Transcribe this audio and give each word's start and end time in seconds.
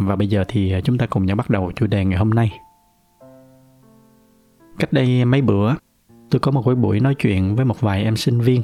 và 0.00 0.16
bây 0.16 0.28
giờ 0.28 0.44
thì 0.48 0.74
chúng 0.84 0.98
ta 0.98 1.06
cùng 1.06 1.26
nhau 1.26 1.36
bắt 1.36 1.50
đầu 1.50 1.72
chủ 1.76 1.86
đề 1.86 2.04
ngày 2.04 2.18
hôm 2.18 2.30
nay. 2.30 2.58
Cách 4.78 4.92
đây 4.92 5.24
mấy 5.24 5.42
bữa, 5.42 5.74
tôi 6.30 6.40
có 6.40 6.50
một 6.50 6.62
cái 6.66 6.74
buổi 6.74 7.00
nói 7.00 7.14
chuyện 7.14 7.56
với 7.56 7.64
một 7.64 7.80
vài 7.80 8.04
em 8.04 8.16
sinh 8.16 8.40
viên. 8.40 8.62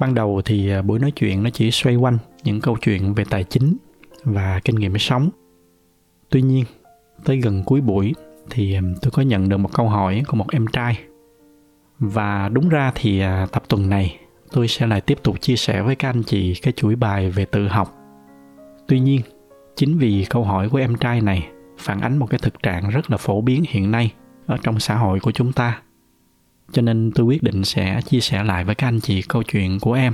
Ban 0.00 0.14
đầu 0.14 0.42
thì 0.44 0.70
à, 0.70 0.82
buổi 0.82 0.98
nói 0.98 1.10
chuyện 1.10 1.42
nó 1.42 1.50
chỉ 1.50 1.70
xoay 1.70 1.96
quanh 1.96 2.18
những 2.44 2.60
câu 2.60 2.76
chuyện 2.80 3.14
về 3.14 3.24
tài 3.30 3.44
chính 3.44 3.76
và 4.24 4.60
kinh 4.64 4.76
nghiệm 4.76 4.98
sống. 4.98 5.30
Tuy 6.30 6.42
nhiên, 6.42 6.64
tới 7.24 7.36
gần 7.40 7.62
cuối 7.66 7.80
buổi 7.80 8.14
thì 8.50 8.74
à, 8.74 8.80
tôi 9.02 9.10
có 9.10 9.22
nhận 9.22 9.48
được 9.48 9.56
một 9.56 9.72
câu 9.74 9.88
hỏi 9.88 10.22
của 10.28 10.36
một 10.36 10.46
em 10.52 10.66
trai. 10.66 10.98
Và 11.98 12.48
đúng 12.48 12.68
ra 12.68 12.92
thì 12.94 13.20
à, 13.20 13.46
tập 13.52 13.62
tuần 13.68 13.88
này 13.88 14.16
tôi 14.52 14.68
sẽ 14.68 14.86
lại 14.86 15.00
tiếp 15.00 15.18
tục 15.22 15.40
chia 15.40 15.56
sẻ 15.56 15.82
với 15.82 15.96
các 15.96 16.08
anh 16.08 16.22
chị 16.22 16.54
cái 16.62 16.72
chuỗi 16.76 16.96
bài 16.96 17.30
về 17.30 17.44
tự 17.44 17.68
học. 17.68 17.94
Tuy 18.86 19.00
nhiên, 19.00 19.20
chính 19.80 19.98
vì 19.98 20.26
câu 20.30 20.44
hỏi 20.44 20.68
của 20.68 20.78
em 20.78 20.96
trai 20.96 21.20
này, 21.20 21.48
phản 21.78 22.00
ánh 22.00 22.18
một 22.18 22.26
cái 22.30 22.40
thực 22.42 22.62
trạng 22.62 22.90
rất 22.90 23.10
là 23.10 23.16
phổ 23.16 23.40
biến 23.40 23.64
hiện 23.68 23.90
nay 23.90 24.12
ở 24.46 24.56
trong 24.62 24.80
xã 24.80 24.96
hội 24.96 25.20
của 25.20 25.32
chúng 25.32 25.52
ta. 25.52 25.82
Cho 26.72 26.82
nên 26.82 27.10
tôi 27.14 27.26
quyết 27.26 27.42
định 27.42 27.64
sẽ 27.64 28.00
chia 28.06 28.20
sẻ 28.20 28.44
lại 28.44 28.64
với 28.64 28.74
các 28.74 28.88
anh 28.88 29.00
chị 29.00 29.22
câu 29.22 29.42
chuyện 29.42 29.78
của 29.80 29.92
em, 29.92 30.12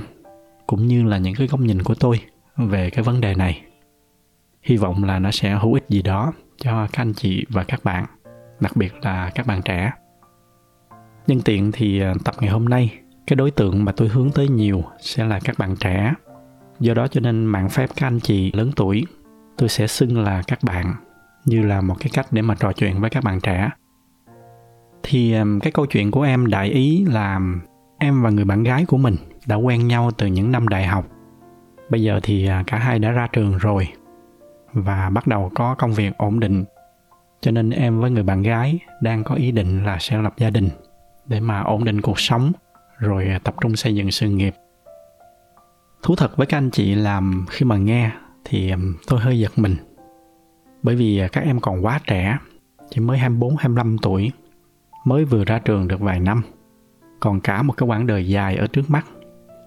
cũng 0.67 0.87
như 0.87 1.03
là 1.03 1.17
những 1.17 1.35
cái 1.35 1.47
góc 1.47 1.59
nhìn 1.59 1.83
của 1.83 1.95
tôi 1.95 2.21
về 2.57 2.89
cái 2.89 3.03
vấn 3.03 3.21
đề 3.21 3.35
này. 3.35 3.61
Hy 4.61 4.77
vọng 4.77 5.03
là 5.03 5.19
nó 5.19 5.31
sẽ 5.31 5.57
hữu 5.61 5.73
ích 5.73 5.85
gì 5.89 6.01
đó 6.01 6.33
cho 6.57 6.87
các 6.93 7.01
anh 7.01 7.13
chị 7.13 7.45
và 7.49 7.63
các 7.63 7.83
bạn, 7.83 8.05
đặc 8.59 8.75
biệt 8.75 8.93
là 9.01 9.31
các 9.35 9.47
bạn 9.47 9.61
trẻ. 9.61 9.91
Nhân 11.27 11.41
tiện 11.45 11.71
thì 11.71 12.01
à, 12.01 12.13
tập 12.23 12.35
ngày 12.39 12.49
hôm 12.49 12.65
nay, 12.65 12.99
cái 13.27 13.35
đối 13.35 13.51
tượng 13.51 13.85
mà 13.85 13.91
tôi 13.91 14.07
hướng 14.07 14.31
tới 14.31 14.47
nhiều 14.47 14.83
sẽ 14.99 15.25
là 15.25 15.39
các 15.39 15.57
bạn 15.57 15.75
trẻ. 15.75 16.13
Do 16.79 16.93
đó 16.93 17.07
cho 17.07 17.21
nên 17.21 17.45
mạng 17.45 17.69
phép 17.69 17.89
các 17.95 18.07
anh 18.07 18.19
chị 18.19 18.51
lớn 18.51 18.71
tuổi 18.75 19.05
tôi 19.57 19.69
sẽ 19.69 19.87
xưng 19.87 20.23
là 20.23 20.41
các 20.47 20.59
bạn, 20.63 20.95
như 21.45 21.63
là 21.63 21.81
một 21.81 21.95
cái 21.99 22.09
cách 22.13 22.27
để 22.31 22.41
mà 22.41 22.55
trò 22.55 22.73
chuyện 22.73 23.01
với 23.01 23.09
các 23.09 23.23
bạn 23.23 23.39
trẻ. 23.39 23.69
Thì 25.03 25.35
cái 25.61 25.71
câu 25.71 25.85
chuyện 25.85 26.11
của 26.11 26.21
em 26.21 26.47
đại 26.47 26.69
ý 26.69 27.05
là 27.05 27.39
em 27.97 28.23
và 28.23 28.29
người 28.29 28.45
bạn 28.45 28.63
gái 28.63 28.85
của 28.85 28.97
mình 28.97 29.15
đã 29.45 29.55
quen 29.55 29.87
nhau 29.87 30.11
từ 30.17 30.27
những 30.27 30.51
năm 30.51 30.67
đại 30.67 30.85
học. 30.85 31.07
Bây 31.89 32.01
giờ 32.01 32.19
thì 32.23 32.47
à, 32.47 32.63
cả 32.67 32.77
hai 32.77 32.99
đã 32.99 33.11
ra 33.11 33.27
trường 33.33 33.57
rồi 33.57 33.87
và 34.73 35.09
bắt 35.09 35.27
đầu 35.27 35.51
có 35.55 35.75
công 35.75 35.93
việc 35.93 36.17
ổn 36.17 36.39
định. 36.39 36.65
Cho 37.41 37.51
nên 37.51 37.69
em 37.69 37.99
với 37.99 38.11
người 38.11 38.23
bạn 38.23 38.41
gái 38.41 38.79
đang 39.01 39.23
có 39.23 39.35
ý 39.35 39.51
định 39.51 39.83
là 39.83 39.97
sẽ 39.99 40.17
lập 40.17 40.33
gia 40.37 40.49
đình 40.49 40.69
để 41.25 41.39
mà 41.39 41.61
ổn 41.61 41.83
định 41.83 42.01
cuộc 42.01 42.19
sống, 42.19 42.51
rồi 42.97 43.27
à, 43.27 43.39
tập 43.43 43.55
trung 43.61 43.75
xây 43.75 43.95
dựng 43.95 44.11
sự 44.11 44.29
nghiệp. 44.29 44.55
Thú 46.03 46.15
thật 46.15 46.37
với 46.37 46.47
các 46.47 46.57
anh 46.57 46.69
chị 46.69 46.95
làm 46.95 47.45
khi 47.49 47.65
mà 47.65 47.77
nghe 47.77 48.11
thì 48.49 48.73
tôi 49.07 49.19
hơi 49.19 49.39
giật 49.39 49.51
mình. 49.55 49.75
Bởi 50.83 50.95
vì 50.95 51.19
à, 51.19 51.27
các 51.27 51.41
em 51.41 51.59
còn 51.59 51.85
quá 51.85 51.99
trẻ, 52.07 52.37
chỉ 52.89 53.01
mới 53.01 53.17
24, 53.17 53.55
25 53.55 53.97
tuổi, 54.01 54.31
mới 55.05 55.25
vừa 55.25 55.43
ra 55.45 55.59
trường 55.59 55.87
được 55.87 55.99
vài 55.99 56.19
năm, 56.19 56.41
còn 57.19 57.39
cả 57.39 57.61
một 57.61 57.73
cái 57.77 57.87
quãng 57.89 58.07
đời 58.07 58.27
dài 58.27 58.55
ở 58.55 58.67
trước 58.67 58.89
mắt. 58.89 59.05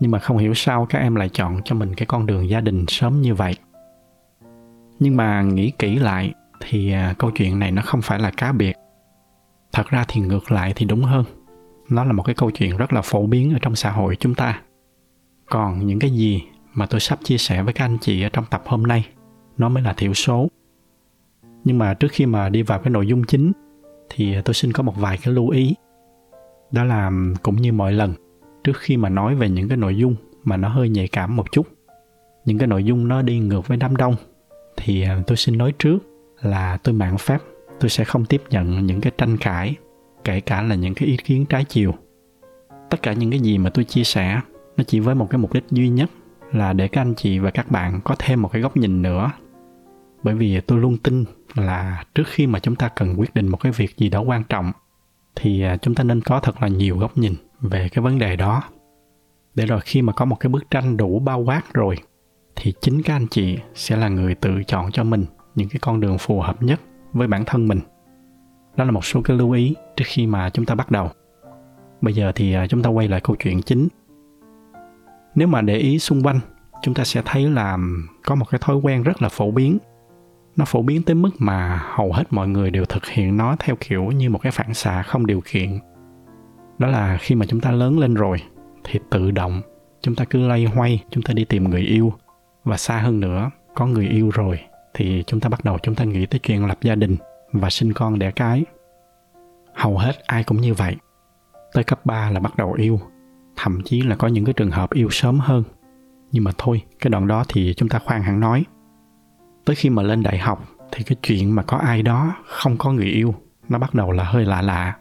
Nhưng 0.00 0.10
mà 0.10 0.18
không 0.18 0.38
hiểu 0.38 0.54
sao 0.54 0.86
các 0.86 0.98
em 0.98 1.14
lại 1.14 1.28
chọn 1.28 1.60
cho 1.64 1.74
mình 1.74 1.94
cái 1.94 2.06
con 2.06 2.26
đường 2.26 2.48
gia 2.48 2.60
đình 2.60 2.84
sớm 2.88 3.20
như 3.20 3.34
vậy. 3.34 3.54
Nhưng 4.98 5.16
mà 5.16 5.42
nghĩ 5.42 5.70
kỹ 5.78 5.96
lại 5.96 6.34
thì 6.60 6.92
à, 6.92 7.14
câu 7.18 7.30
chuyện 7.30 7.58
này 7.58 7.72
nó 7.72 7.82
không 7.82 8.02
phải 8.02 8.18
là 8.18 8.30
cá 8.36 8.52
biệt. 8.52 8.76
Thật 9.72 9.88
ra 9.88 10.04
thì 10.08 10.20
ngược 10.20 10.52
lại 10.52 10.72
thì 10.76 10.86
đúng 10.86 11.02
hơn. 11.02 11.24
Nó 11.88 12.04
là 12.04 12.12
một 12.12 12.22
cái 12.22 12.34
câu 12.34 12.50
chuyện 12.50 12.76
rất 12.76 12.92
là 12.92 13.02
phổ 13.02 13.26
biến 13.26 13.52
ở 13.52 13.58
trong 13.62 13.76
xã 13.76 13.90
hội 13.90 14.16
chúng 14.16 14.34
ta. 14.34 14.60
Còn 15.50 15.86
những 15.86 15.98
cái 15.98 16.10
gì 16.10 16.42
mà 16.74 16.86
tôi 16.86 17.00
sắp 17.00 17.18
chia 17.24 17.38
sẻ 17.38 17.62
với 17.62 17.72
các 17.72 17.84
anh 17.84 17.98
chị 18.00 18.22
ở 18.22 18.28
trong 18.28 18.44
tập 18.50 18.62
hôm 18.66 18.82
nay. 18.82 19.08
Nó 19.58 19.68
mới 19.68 19.82
là 19.82 19.92
thiểu 19.92 20.14
số. 20.14 20.48
Nhưng 21.64 21.78
mà 21.78 21.94
trước 21.94 22.08
khi 22.12 22.26
mà 22.26 22.48
đi 22.48 22.62
vào 22.62 22.78
cái 22.78 22.90
nội 22.90 23.06
dung 23.06 23.24
chính, 23.24 23.52
thì 24.10 24.36
tôi 24.44 24.54
xin 24.54 24.72
có 24.72 24.82
một 24.82 24.94
vài 24.96 25.18
cái 25.22 25.34
lưu 25.34 25.48
ý. 25.48 25.74
Đó 26.70 26.84
là 26.84 27.10
cũng 27.42 27.56
như 27.56 27.72
mọi 27.72 27.92
lần, 27.92 28.14
trước 28.64 28.76
khi 28.76 28.96
mà 28.96 29.08
nói 29.08 29.34
về 29.34 29.48
những 29.48 29.68
cái 29.68 29.76
nội 29.76 29.96
dung 29.96 30.14
mà 30.44 30.56
nó 30.56 30.68
hơi 30.68 30.88
nhạy 30.88 31.08
cảm 31.08 31.36
một 31.36 31.52
chút, 31.52 31.66
những 32.44 32.58
cái 32.58 32.68
nội 32.68 32.84
dung 32.84 33.08
nó 33.08 33.22
đi 33.22 33.38
ngược 33.38 33.68
với 33.68 33.76
đám 33.76 33.96
đông, 33.96 34.16
thì 34.76 35.02
à, 35.02 35.22
tôi 35.26 35.36
xin 35.36 35.58
nói 35.58 35.72
trước 35.78 35.98
là 36.40 36.76
tôi 36.76 36.94
mạng 36.94 37.18
phép, 37.18 37.38
tôi 37.80 37.90
sẽ 37.90 38.04
không 38.04 38.24
tiếp 38.24 38.42
nhận 38.50 38.86
những 38.86 39.00
cái 39.00 39.12
tranh 39.18 39.36
cãi, 39.36 39.74
kể 40.24 40.40
cả 40.40 40.62
là 40.62 40.74
những 40.74 40.94
cái 40.94 41.08
ý 41.08 41.16
kiến 41.16 41.46
trái 41.46 41.64
chiều. 41.64 41.94
Tất 42.90 43.02
cả 43.02 43.12
những 43.12 43.30
cái 43.30 43.40
gì 43.40 43.58
mà 43.58 43.70
tôi 43.70 43.84
chia 43.84 44.04
sẻ, 44.04 44.40
nó 44.76 44.84
chỉ 44.84 45.00
với 45.00 45.14
một 45.14 45.30
cái 45.30 45.38
mục 45.38 45.52
đích 45.52 45.64
duy 45.70 45.88
nhất 45.88 46.10
là 46.52 46.72
để 46.72 46.88
các 46.88 47.00
anh 47.00 47.14
chị 47.14 47.38
và 47.38 47.50
các 47.50 47.70
bạn 47.70 48.00
có 48.04 48.14
thêm 48.18 48.42
một 48.42 48.48
cái 48.52 48.62
góc 48.62 48.76
nhìn 48.76 49.02
nữa. 49.02 49.30
Bởi 50.22 50.34
vì 50.34 50.60
tôi 50.60 50.78
luôn 50.78 50.96
tin 50.96 51.24
là 51.54 52.04
trước 52.14 52.24
khi 52.26 52.46
mà 52.46 52.58
chúng 52.58 52.76
ta 52.76 52.88
cần 52.88 53.14
quyết 53.20 53.34
định 53.34 53.48
một 53.48 53.56
cái 53.56 53.72
việc 53.72 53.96
gì 53.96 54.08
đó 54.08 54.20
quan 54.20 54.44
trọng, 54.44 54.72
thì 55.36 55.62
à, 55.62 55.76
chúng 55.76 55.94
ta 55.94 56.04
nên 56.04 56.20
có 56.20 56.40
thật 56.40 56.62
là 56.62 56.68
nhiều 56.68 56.98
góc 56.98 57.18
nhìn 57.18 57.34
về 57.60 57.88
cái 57.88 58.02
vấn 58.02 58.18
đề 58.18 58.36
đó. 58.36 58.62
Để 59.54 59.66
rồi 59.66 59.80
khi 59.80 60.02
mà 60.02 60.12
có 60.12 60.24
một 60.24 60.36
cái 60.40 60.50
bức 60.50 60.70
tranh 60.70 60.96
đủ 60.96 61.18
bao 61.18 61.40
quát 61.40 61.74
rồi, 61.74 61.96
thì 62.56 62.72
chính 62.80 63.02
các 63.02 63.14
anh 63.14 63.26
chị 63.30 63.58
sẽ 63.74 63.96
là 63.96 64.08
người 64.08 64.34
tự 64.34 64.62
chọn 64.66 64.92
cho 64.92 65.04
mình 65.04 65.24
những 65.54 65.68
cái 65.68 65.80
con 65.80 66.00
đường 66.00 66.18
phù 66.18 66.40
hợp 66.40 66.62
nhất 66.62 66.80
với 67.12 67.28
bản 67.28 67.44
thân 67.44 67.68
mình. 67.68 67.80
Đó 68.76 68.84
là 68.84 68.90
một 68.90 69.04
số 69.04 69.22
cái 69.22 69.36
lưu 69.36 69.50
ý 69.50 69.74
trước 69.96 70.04
khi 70.06 70.26
mà 70.26 70.50
chúng 70.50 70.66
ta 70.66 70.74
bắt 70.74 70.90
đầu. 70.90 71.10
Bây 72.00 72.14
giờ 72.14 72.32
thì 72.34 72.54
à, 72.54 72.66
chúng 72.66 72.82
ta 72.82 72.90
quay 72.90 73.08
lại 73.08 73.20
câu 73.20 73.36
chuyện 73.36 73.62
chính 73.62 73.88
nếu 75.34 75.48
mà 75.48 75.62
để 75.62 75.76
ý 75.76 75.98
xung 75.98 76.22
quanh, 76.22 76.40
chúng 76.82 76.94
ta 76.94 77.04
sẽ 77.04 77.22
thấy 77.24 77.48
là 77.48 77.78
có 78.24 78.34
một 78.34 78.46
cái 78.50 78.60
thói 78.64 78.76
quen 78.76 79.02
rất 79.02 79.22
là 79.22 79.28
phổ 79.28 79.50
biến. 79.50 79.78
Nó 80.56 80.64
phổ 80.64 80.82
biến 80.82 81.02
tới 81.02 81.14
mức 81.14 81.30
mà 81.38 81.82
hầu 81.94 82.12
hết 82.12 82.24
mọi 82.30 82.48
người 82.48 82.70
đều 82.70 82.84
thực 82.84 83.06
hiện 83.06 83.36
nó 83.36 83.56
theo 83.58 83.76
kiểu 83.80 84.04
như 84.04 84.30
một 84.30 84.38
cái 84.38 84.52
phản 84.52 84.74
xạ 84.74 85.02
không 85.02 85.26
điều 85.26 85.42
kiện 85.44 85.78
đó 86.80 86.88
là 86.88 87.16
khi 87.20 87.34
mà 87.34 87.46
chúng 87.46 87.60
ta 87.60 87.70
lớn 87.70 87.98
lên 87.98 88.14
rồi, 88.14 88.42
thì 88.84 89.00
tự 89.10 89.30
động 89.30 89.62
chúng 90.00 90.14
ta 90.14 90.24
cứ 90.24 90.48
lay 90.48 90.64
hoay, 90.64 91.04
chúng 91.10 91.22
ta 91.22 91.32
đi 91.32 91.44
tìm 91.44 91.70
người 91.70 91.80
yêu. 91.80 92.12
Và 92.64 92.76
xa 92.76 92.98
hơn 92.98 93.20
nữa, 93.20 93.50
có 93.74 93.86
người 93.86 94.06
yêu 94.06 94.30
rồi, 94.34 94.60
thì 94.94 95.24
chúng 95.26 95.40
ta 95.40 95.48
bắt 95.48 95.64
đầu 95.64 95.78
chúng 95.82 95.94
ta 95.94 96.04
nghĩ 96.04 96.26
tới 96.26 96.38
chuyện 96.38 96.66
lập 96.66 96.78
gia 96.82 96.94
đình 96.94 97.16
và 97.52 97.70
sinh 97.70 97.92
con 97.92 98.18
đẻ 98.18 98.30
cái. 98.30 98.64
Hầu 99.74 99.98
hết 99.98 100.12
ai 100.26 100.44
cũng 100.44 100.60
như 100.60 100.74
vậy. 100.74 100.96
Tới 101.72 101.84
cấp 101.84 102.06
3 102.06 102.30
là 102.30 102.40
bắt 102.40 102.56
đầu 102.56 102.72
yêu 102.72 103.00
thậm 103.62 103.82
chí 103.84 104.02
là 104.02 104.16
có 104.16 104.28
những 104.28 104.44
cái 104.44 104.52
trường 104.52 104.70
hợp 104.70 104.92
yêu 104.92 105.08
sớm 105.10 105.38
hơn. 105.38 105.62
Nhưng 106.32 106.44
mà 106.44 106.50
thôi, 106.58 106.82
cái 106.98 107.10
đoạn 107.10 107.26
đó 107.26 107.44
thì 107.48 107.74
chúng 107.76 107.88
ta 107.88 107.98
khoan 107.98 108.22
hẳn 108.22 108.40
nói. 108.40 108.64
Tới 109.64 109.76
khi 109.76 109.90
mà 109.90 110.02
lên 110.02 110.22
đại 110.22 110.38
học 110.38 110.64
thì 110.92 111.04
cái 111.04 111.16
chuyện 111.22 111.54
mà 111.54 111.62
có 111.62 111.76
ai 111.76 112.02
đó 112.02 112.34
không 112.46 112.76
có 112.76 112.92
người 112.92 113.06
yêu, 113.06 113.34
nó 113.68 113.78
bắt 113.78 113.94
đầu 113.94 114.12
là 114.12 114.24
hơi 114.24 114.44
lạ 114.44 114.62
lạ. 114.62 114.96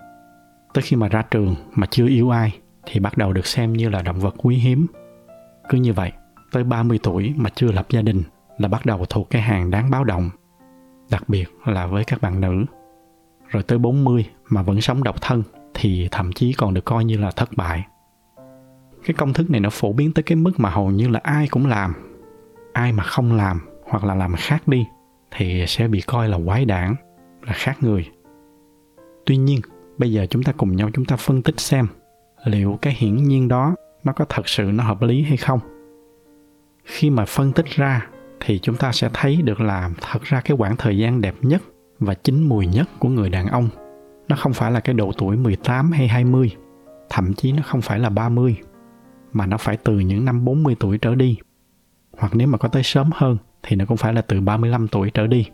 Tới 0.74 0.82
khi 0.82 0.96
mà 0.96 1.08
ra 1.08 1.22
trường 1.22 1.56
mà 1.72 1.88
chưa 1.90 2.08
yêu 2.08 2.30
ai 2.30 2.60
thì 2.86 3.00
bắt 3.00 3.18
đầu 3.18 3.34
được 3.34 3.46
xem 3.46 3.74
như 3.74 3.90
là 3.90 4.02
động 4.02 4.20
vật 4.20 4.36
quý 4.38 4.56
hiếm. 4.56 4.88
Cứ 5.70 5.78
như 5.78 5.94
vậy, 5.94 6.12
tới 6.52 6.64
30 6.64 7.00
tuổi 7.04 7.34
mà 7.38 7.50
chưa 7.56 7.72
lập 7.72 7.86
gia 7.90 8.02
đình 8.02 8.24
là 8.58 8.68
bắt 8.68 8.86
đầu 8.86 9.06
thuộc 9.10 9.30
cái 9.30 9.42
hàng 9.42 9.72
đáng 9.72 9.90
báo 9.90 10.04
động, 10.04 10.30
đặc 11.12 11.30
biệt 11.30 11.46
là 11.66 11.88
với 11.88 12.04
các 12.04 12.22
bạn 12.22 12.42
nữ. 12.42 12.66
Rồi 13.48 13.64
tới 13.64 13.78
40 13.78 14.26
mà 14.50 14.62
vẫn 14.62 14.82
sống 14.82 15.04
độc 15.04 15.22
thân 15.22 15.44
thì 15.74 16.08
thậm 16.12 16.34
chí 16.34 16.54
còn 16.54 16.74
được 16.74 16.86
coi 16.86 17.06
như 17.06 17.18
là 17.18 17.32
thất 17.32 17.50
bại 17.56 17.86
cái 19.06 19.14
công 19.14 19.34
thức 19.34 19.50
này 19.50 19.60
nó 19.60 19.70
phổ 19.70 19.94
biến 19.94 20.14
tới 20.14 20.24
cái 20.24 20.36
mức 20.36 20.52
mà 20.58 20.70
hầu 20.70 20.92
như 20.92 21.08
là 21.08 21.20
ai 21.24 21.48
cũng 21.48 21.66
làm. 21.66 21.94
Ai 22.74 22.92
mà 22.92 23.04
không 23.04 23.34
làm 23.34 23.62
hoặc 23.84 24.04
là 24.04 24.16
làm 24.16 24.36
khác 24.38 24.68
đi 24.68 24.86
thì 25.32 25.66
sẽ 25.68 25.88
bị 25.88 26.02
coi 26.02 26.30
là 26.30 26.38
quái 26.46 26.66
đản 26.66 26.96
là 27.48 27.54
khác 27.54 27.78
người. 27.82 28.10
Tuy 29.26 29.38
nhiên 29.38 29.62
bây 29.98 30.12
giờ 30.12 30.26
chúng 30.30 30.44
ta 30.44 30.52
cùng 30.52 30.76
nhau 30.76 30.90
chúng 30.94 31.06
ta 31.06 31.16
phân 31.16 31.42
tích 31.42 31.60
xem 31.60 31.88
liệu 32.46 32.80
cái 32.82 32.96
hiển 32.98 33.16
nhiên 33.16 33.48
đó 33.48 33.76
nó 34.04 34.14
có 34.14 34.26
thật 34.30 34.48
sự 34.50 34.64
nó 34.64 34.84
hợp 34.84 35.02
lý 35.02 35.24
hay 35.24 35.38
không. 35.38 35.60
Khi 36.84 37.10
mà 37.10 37.26
phân 37.26 37.52
tích 37.52 37.66
ra 37.66 38.08
thì 38.40 38.60
chúng 38.60 38.76
ta 38.76 38.92
sẽ 38.92 39.10
thấy 39.14 39.42
được 39.42 39.62
là 39.62 39.90
thật 40.02 40.24
ra 40.24 40.42
cái 40.42 40.58
khoảng 40.58 40.76
thời 40.78 40.98
gian 40.98 41.22
đẹp 41.22 41.36
nhất 41.42 41.62
và 42.00 42.14
chín 42.14 42.44
mùi 42.50 42.68
nhất 42.68 42.90
của 43.00 43.10
người 43.10 43.30
đàn 43.30 43.48
ông 43.48 43.70
nó 44.28 44.36
không 44.36 44.54
phải 44.54 44.72
là 44.72 44.80
cái 44.80 44.94
độ 44.94 45.12
tuổi 45.18 45.38
18 45.38 45.92
hay 45.92 46.08
20, 46.08 46.52
thậm 47.10 47.34
chí 47.34 47.52
nó 47.52 47.64
không 47.66 47.82
phải 47.82 48.00
là 48.00 48.10
30 48.10 48.58
mà 49.34 49.46
nó 49.46 49.58
phải 49.58 49.78
từ 49.78 50.00
những 50.00 50.26
năm 50.26 50.46
40 50.46 50.76
tuổi 50.80 50.98
trở 50.98 51.16
đi. 51.16 51.38
Hoặc 52.18 52.36
nếu 52.36 52.48
mà 52.48 52.58
có 52.58 52.68
tới 52.68 52.84
sớm 52.84 53.10
hơn 53.14 53.38
thì 53.64 53.76
nó 53.76 53.86
cũng 53.86 53.98
phải 53.98 54.14
là 54.14 54.22
từ 54.22 54.42
35 54.42 54.88
tuổi 54.88 55.12
trở 55.14 55.28
đi. 55.28 55.46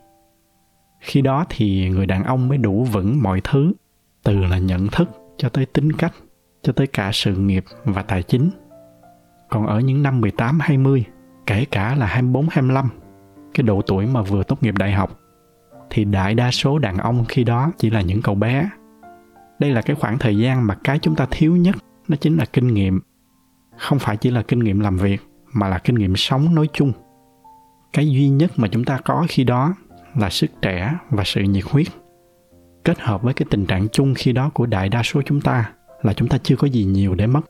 khi 1.00 1.22
đó 1.22 1.45
thì 1.50 1.89
người 1.89 2.06
đàn 2.06 2.24
ông 2.24 2.48
mới 2.48 2.57
đủ 2.57 2.83
vững 2.83 3.22
mọi 3.22 3.42
thứ, 3.44 3.74
từ 4.24 4.44
là 4.44 4.57
nhận 4.57 4.88
thức 4.88 5.10
cho 5.38 5.50
tới 5.50 5.66
tính 5.66 5.92
cách, 5.92 6.13
cho 6.62 6.74
tới 6.74 6.88
cả 6.88 7.10
sự 7.13 7.36
nghiệp 7.36 7.66
và 7.83 8.01
tài 8.01 8.24
chính 8.24 8.50
còn 9.50 9.68
ở 9.68 9.80
những 9.80 10.04
năm 10.04 10.22
18 10.22 10.60
20 10.60 11.06
kể 11.45 11.66
cả 11.66 11.95
là 11.95 12.06
24 12.06 12.48
25 12.51 12.89
cái 13.54 13.63
độ 13.63 13.81
tuổi 13.81 14.06
mà 14.06 14.22
vừa 14.22 14.44
tốt 14.44 14.63
nghiệp 14.63 14.75
đại 14.77 14.92
học, 14.92 15.19
thì 15.89 16.06
đại 16.06 16.33
đa 16.33 16.51
số 16.51 16.80
đàn 16.80 16.98
ông 16.98 17.25
khi 17.30 17.44
đó 17.44 17.72
chỉ 17.77 17.89
là 17.89 18.01
những 18.01 18.22
cậu 18.22 18.36
bé 18.36 18.69
đây 19.60 19.72
là 19.72 19.81
cái 19.81 19.95
khoảng 19.95 20.18
thời 20.18 20.38
gian 20.38 20.68
mà 20.68 20.75
cái 20.83 21.00
chúng 21.00 21.16
ta 21.16 21.27
thiếu 21.31 21.56
nhất, 21.56 21.75
nó 22.07 22.18
chính 22.22 22.38
là 22.38 22.45
kinh 22.45 22.74
nghiệm 22.74 23.01
không 23.77 24.00
phải 24.00 24.18
chỉ 24.18 24.31
là 24.31 24.42
kinh 24.42 24.60
nghiệm 24.60 24.80
làm 24.80 24.98
việc, 24.98 25.22
mà 25.54 25.69
là 25.69 25.77
kinh 25.77 25.95
nghiệm 25.95 26.16
sống 26.16 26.56
nói 26.56 26.69
chung. 26.74 26.92
Cái 27.94 28.10
duy 28.10 28.30
nhất 28.30 28.51
mà 28.56 28.68
chúng 28.68 28.83
ta 28.83 28.98
có 29.06 29.25
khi 29.30 29.44
đó 29.44 29.74
là 30.16 30.30
sức 30.30 30.51
trẻ 30.62 30.94
và 31.10 31.24
sự 31.24 31.42
nhiệt 31.42 31.63
huyết. 31.63 31.88
Kết 32.83 33.00
hợp 33.00 33.22
với 33.22 33.33
cái 33.33 33.45
tình 33.50 33.66
trạng 33.66 33.88
chung 33.89 34.13
khi 34.18 34.31
đó 34.31 34.50
của 34.54 34.66
đại 34.66 34.89
đa 34.89 35.04
số 35.04 35.22
chúng 35.22 35.42
ta 35.42 35.72
là 36.01 36.13
chúng 36.13 36.27
ta 36.27 36.38
chưa 36.44 36.56
có 36.56 36.68
gì 36.68 36.83
nhiều 36.83 37.16
để 37.16 37.27
mất. 37.27 37.42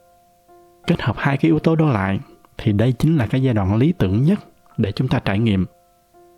Kết 0.86 1.02
hợp 1.02 1.16
hai 1.18 1.36
cái 1.36 1.48
yếu 1.48 1.58
tố 1.58 1.76
đó 1.76 1.86
lại, 1.86 2.20
thì 2.58 2.72
đây 2.72 2.92
chính 2.92 3.16
là 3.16 3.26
cái 3.26 3.42
giai 3.42 3.54
đoạn 3.54 3.76
lý 3.76 3.92
tưởng 3.92 4.22
nhất 4.22 4.40
để 4.76 4.92
chúng 4.92 5.08
ta 5.08 5.18
trải 5.18 5.38
nghiệm. 5.38 5.66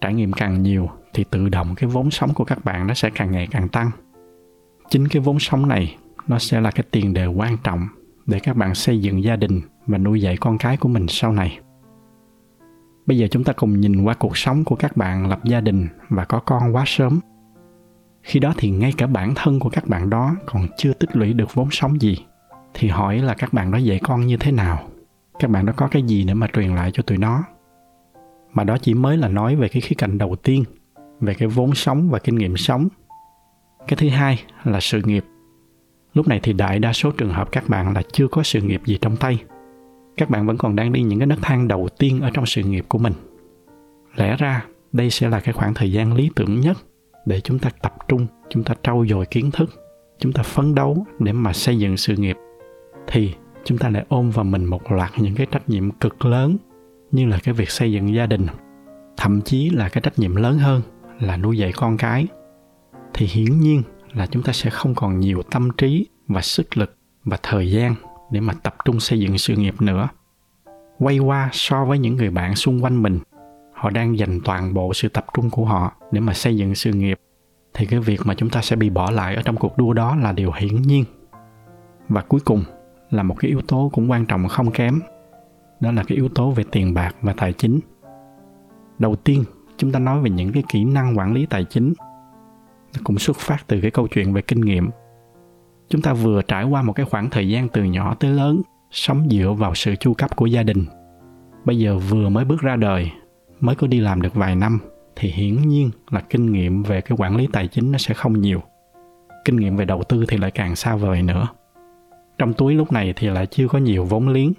Trải 0.00 0.14
nghiệm 0.14 0.32
càng 0.32 0.62
nhiều, 0.62 0.90
thì 1.14 1.24
tự 1.24 1.48
động 1.48 1.74
cái 1.74 1.90
vốn 1.90 2.10
sống 2.10 2.34
của 2.34 2.44
các 2.44 2.64
bạn 2.64 2.86
nó 2.86 2.94
sẽ 2.94 3.10
càng 3.10 3.32
ngày 3.32 3.48
càng 3.50 3.68
tăng. 3.68 3.90
Chính 4.90 5.08
cái 5.08 5.22
vốn 5.22 5.38
sống 5.38 5.68
này, 5.68 5.96
nó 6.26 6.38
sẽ 6.38 6.60
là 6.60 6.70
cái 6.70 6.84
tiền 6.90 7.14
đề 7.14 7.26
quan 7.26 7.56
trọng 7.64 7.88
để 8.26 8.38
các 8.38 8.56
bạn 8.56 8.74
xây 8.74 9.00
dựng 9.00 9.24
gia 9.24 9.36
đình 9.36 9.60
và 9.88 9.98
nuôi 9.98 10.20
dạy 10.20 10.36
con 10.36 10.58
cái 10.58 10.76
của 10.76 10.88
mình 10.88 11.06
sau 11.08 11.32
này. 11.32 11.58
Bây 13.06 13.18
giờ 13.18 13.26
chúng 13.30 13.44
ta 13.44 13.52
cùng 13.52 13.80
nhìn 13.80 14.02
qua 14.02 14.14
cuộc 14.14 14.36
sống 14.36 14.64
của 14.64 14.76
các 14.76 14.96
bạn 14.96 15.28
lập 15.28 15.40
gia 15.44 15.60
đình 15.60 15.88
và 16.08 16.24
có 16.24 16.40
con 16.40 16.74
quá 16.74 16.84
sớm. 16.86 17.20
Khi 18.22 18.40
đó 18.40 18.54
thì 18.56 18.70
ngay 18.70 18.92
cả 18.98 19.06
bản 19.06 19.32
thân 19.34 19.60
của 19.60 19.70
các 19.70 19.88
bạn 19.88 20.10
đó 20.10 20.36
còn 20.46 20.66
chưa 20.76 20.92
tích 20.92 21.16
lũy 21.16 21.32
được 21.32 21.54
vốn 21.54 21.68
sống 21.70 22.00
gì. 22.00 22.16
Thì 22.74 22.88
hỏi 22.88 23.18
là 23.18 23.34
các 23.34 23.52
bạn 23.52 23.70
đó 23.70 23.78
dạy 23.78 24.00
con 24.02 24.26
như 24.26 24.36
thế 24.36 24.52
nào? 24.52 24.88
Các 25.38 25.50
bạn 25.50 25.66
đó 25.66 25.72
có 25.76 25.88
cái 25.88 26.02
gì 26.02 26.24
để 26.24 26.34
mà 26.34 26.46
truyền 26.52 26.74
lại 26.74 26.90
cho 26.92 27.02
tụi 27.02 27.18
nó? 27.18 27.44
Mà 28.52 28.64
đó 28.64 28.78
chỉ 28.82 28.94
mới 28.94 29.16
là 29.16 29.28
nói 29.28 29.56
về 29.56 29.68
cái 29.68 29.80
khía 29.80 29.94
cạnh 29.98 30.18
đầu 30.18 30.36
tiên, 30.36 30.64
về 31.20 31.34
cái 31.34 31.48
vốn 31.48 31.74
sống 31.74 32.10
và 32.10 32.18
kinh 32.18 32.34
nghiệm 32.34 32.56
sống. 32.56 32.88
Cái 33.88 33.96
thứ 33.96 34.08
hai 34.08 34.42
là 34.64 34.80
sự 34.80 35.02
nghiệp. 35.04 35.24
Lúc 36.14 36.28
này 36.28 36.40
thì 36.42 36.52
đại 36.52 36.78
đa 36.78 36.92
số 36.92 37.10
trường 37.10 37.32
hợp 37.32 37.52
các 37.52 37.68
bạn 37.68 37.94
là 37.94 38.02
chưa 38.12 38.28
có 38.28 38.42
sự 38.42 38.60
nghiệp 38.60 38.82
gì 38.84 38.98
trong 39.00 39.16
tay 39.16 39.44
các 40.18 40.30
bạn 40.30 40.46
vẫn 40.46 40.56
còn 40.56 40.76
đang 40.76 40.92
đi 40.92 41.02
những 41.02 41.18
cái 41.18 41.26
nấc 41.26 41.38
thang 41.42 41.68
đầu 41.68 41.88
tiên 41.98 42.20
ở 42.20 42.30
trong 42.34 42.46
sự 42.46 42.62
nghiệp 42.62 42.84
của 42.88 42.98
mình. 42.98 43.12
Lẽ 44.16 44.36
ra, 44.36 44.64
đây 44.92 45.10
sẽ 45.10 45.28
là 45.28 45.40
cái 45.40 45.52
khoảng 45.52 45.74
thời 45.74 45.92
gian 45.92 46.14
lý 46.14 46.30
tưởng 46.36 46.60
nhất 46.60 46.76
để 47.26 47.40
chúng 47.40 47.58
ta 47.58 47.70
tập 47.82 47.94
trung, 48.08 48.26
chúng 48.50 48.64
ta 48.64 48.74
trau 48.82 49.04
dồi 49.08 49.26
kiến 49.26 49.50
thức, 49.50 49.70
chúng 50.18 50.32
ta 50.32 50.42
phấn 50.42 50.74
đấu 50.74 51.06
để 51.18 51.32
mà 51.32 51.52
xây 51.52 51.78
dựng 51.78 51.96
sự 51.96 52.16
nghiệp. 52.16 52.36
Thì 53.06 53.34
chúng 53.64 53.78
ta 53.78 53.88
lại 53.88 54.04
ôm 54.08 54.30
vào 54.30 54.44
mình 54.44 54.64
một 54.64 54.92
loạt 54.92 55.10
những 55.16 55.34
cái 55.34 55.46
trách 55.50 55.68
nhiệm 55.68 55.90
cực 55.90 56.24
lớn 56.24 56.56
như 57.10 57.26
là 57.26 57.38
cái 57.42 57.54
việc 57.54 57.70
xây 57.70 57.92
dựng 57.92 58.14
gia 58.14 58.26
đình, 58.26 58.46
thậm 59.16 59.40
chí 59.42 59.70
là 59.70 59.88
cái 59.88 60.02
trách 60.02 60.18
nhiệm 60.18 60.36
lớn 60.36 60.58
hơn 60.58 60.82
là 61.20 61.36
nuôi 61.36 61.58
dạy 61.58 61.72
con 61.76 61.96
cái. 61.96 62.26
Thì 63.14 63.26
hiển 63.26 63.60
nhiên 63.60 63.82
là 64.14 64.26
chúng 64.26 64.42
ta 64.42 64.52
sẽ 64.52 64.70
không 64.70 64.94
còn 64.94 65.20
nhiều 65.20 65.42
tâm 65.50 65.70
trí 65.76 66.06
và 66.28 66.40
sức 66.40 66.76
lực 66.76 66.96
và 67.24 67.38
thời 67.42 67.70
gian 67.70 67.94
để 68.30 68.40
mà 68.40 68.54
tập 68.62 68.74
trung 68.84 69.00
xây 69.00 69.20
dựng 69.20 69.38
sự 69.38 69.56
nghiệp 69.56 69.74
nữa. 69.80 70.08
Quay 70.98 71.18
qua 71.18 71.48
so 71.52 71.84
với 71.84 71.98
những 71.98 72.16
người 72.16 72.30
bạn 72.30 72.54
xung 72.54 72.84
quanh 72.84 73.02
mình, 73.02 73.18
họ 73.72 73.90
đang 73.90 74.18
dành 74.18 74.40
toàn 74.44 74.74
bộ 74.74 74.94
sự 74.94 75.08
tập 75.08 75.26
trung 75.34 75.50
của 75.50 75.64
họ 75.64 75.92
để 76.12 76.20
mà 76.20 76.34
xây 76.34 76.56
dựng 76.56 76.74
sự 76.74 76.92
nghiệp. 76.92 77.20
Thì 77.74 77.86
cái 77.86 78.00
việc 78.00 78.20
mà 78.24 78.34
chúng 78.34 78.50
ta 78.50 78.62
sẽ 78.62 78.76
bị 78.76 78.90
bỏ 78.90 79.10
lại 79.10 79.36
ở 79.36 79.42
trong 79.42 79.56
cuộc 79.56 79.78
đua 79.78 79.92
đó 79.92 80.16
là 80.16 80.32
điều 80.32 80.52
hiển 80.52 80.82
nhiên. 80.82 81.04
Và 82.08 82.22
cuối 82.22 82.40
cùng 82.44 82.64
là 83.10 83.22
một 83.22 83.34
cái 83.38 83.48
yếu 83.48 83.60
tố 83.60 83.90
cũng 83.92 84.10
quan 84.10 84.26
trọng 84.26 84.48
không 84.48 84.70
kém, 84.70 85.00
đó 85.80 85.92
là 85.92 86.02
cái 86.02 86.16
yếu 86.16 86.28
tố 86.28 86.50
về 86.50 86.64
tiền 86.72 86.94
bạc 86.94 87.14
và 87.22 87.34
tài 87.36 87.52
chính. 87.52 87.80
Đầu 88.98 89.16
tiên, 89.16 89.44
chúng 89.76 89.92
ta 89.92 89.98
nói 89.98 90.20
về 90.20 90.30
những 90.30 90.52
cái 90.52 90.62
kỹ 90.68 90.84
năng 90.84 91.18
quản 91.18 91.32
lý 91.32 91.46
tài 91.46 91.64
chính. 91.64 91.94
Nó 92.94 93.00
cũng 93.04 93.18
xuất 93.18 93.36
phát 93.36 93.58
từ 93.66 93.80
cái 93.80 93.90
câu 93.90 94.06
chuyện 94.06 94.32
về 94.32 94.42
kinh 94.42 94.60
nghiệm 94.60 94.90
chúng 95.88 96.02
ta 96.02 96.12
vừa 96.12 96.42
trải 96.42 96.64
qua 96.64 96.82
một 96.82 96.92
cái 96.92 97.06
khoảng 97.06 97.30
thời 97.30 97.48
gian 97.48 97.68
từ 97.68 97.84
nhỏ 97.84 98.14
tới 98.20 98.30
lớn 98.30 98.62
sống 98.90 99.28
dựa 99.30 99.52
vào 99.58 99.74
sự 99.74 99.96
chu 99.96 100.14
cấp 100.14 100.36
của 100.36 100.46
gia 100.46 100.62
đình. 100.62 100.84
Bây 101.64 101.78
giờ 101.78 101.98
vừa 101.98 102.28
mới 102.28 102.44
bước 102.44 102.60
ra 102.60 102.76
đời, 102.76 103.10
mới 103.60 103.74
có 103.74 103.86
đi 103.86 104.00
làm 104.00 104.22
được 104.22 104.34
vài 104.34 104.56
năm, 104.56 104.78
thì 105.16 105.30
hiển 105.30 105.68
nhiên 105.68 105.90
là 106.10 106.20
kinh 106.20 106.52
nghiệm 106.52 106.82
về 106.82 107.00
cái 107.00 107.18
quản 107.20 107.36
lý 107.36 107.48
tài 107.52 107.68
chính 107.68 107.92
nó 107.92 107.98
sẽ 107.98 108.14
không 108.14 108.40
nhiều. 108.40 108.62
Kinh 109.44 109.56
nghiệm 109.56 109.76
về 109.76 109.84
đầu 109.84 110.02
tư 110.08 110.24
thì 110.28 110.36
lại 110.36 110.50
càng 110.50 110.76
xa 110.76 110.96
vời 110.96 111.22
nữa. 111.22 111.48
Trong 112.38 112.54
túi 112.54 112.74
lúc 112.74 112.92
này 112.92 113.12
thì 113.16 113.28
lại 113.28 113.46
chưa 113.46 113.68
có 113.68 113.78
nhiều 113.78 114.04
vốn 114.04 114.28
liếng. 114.28 114.52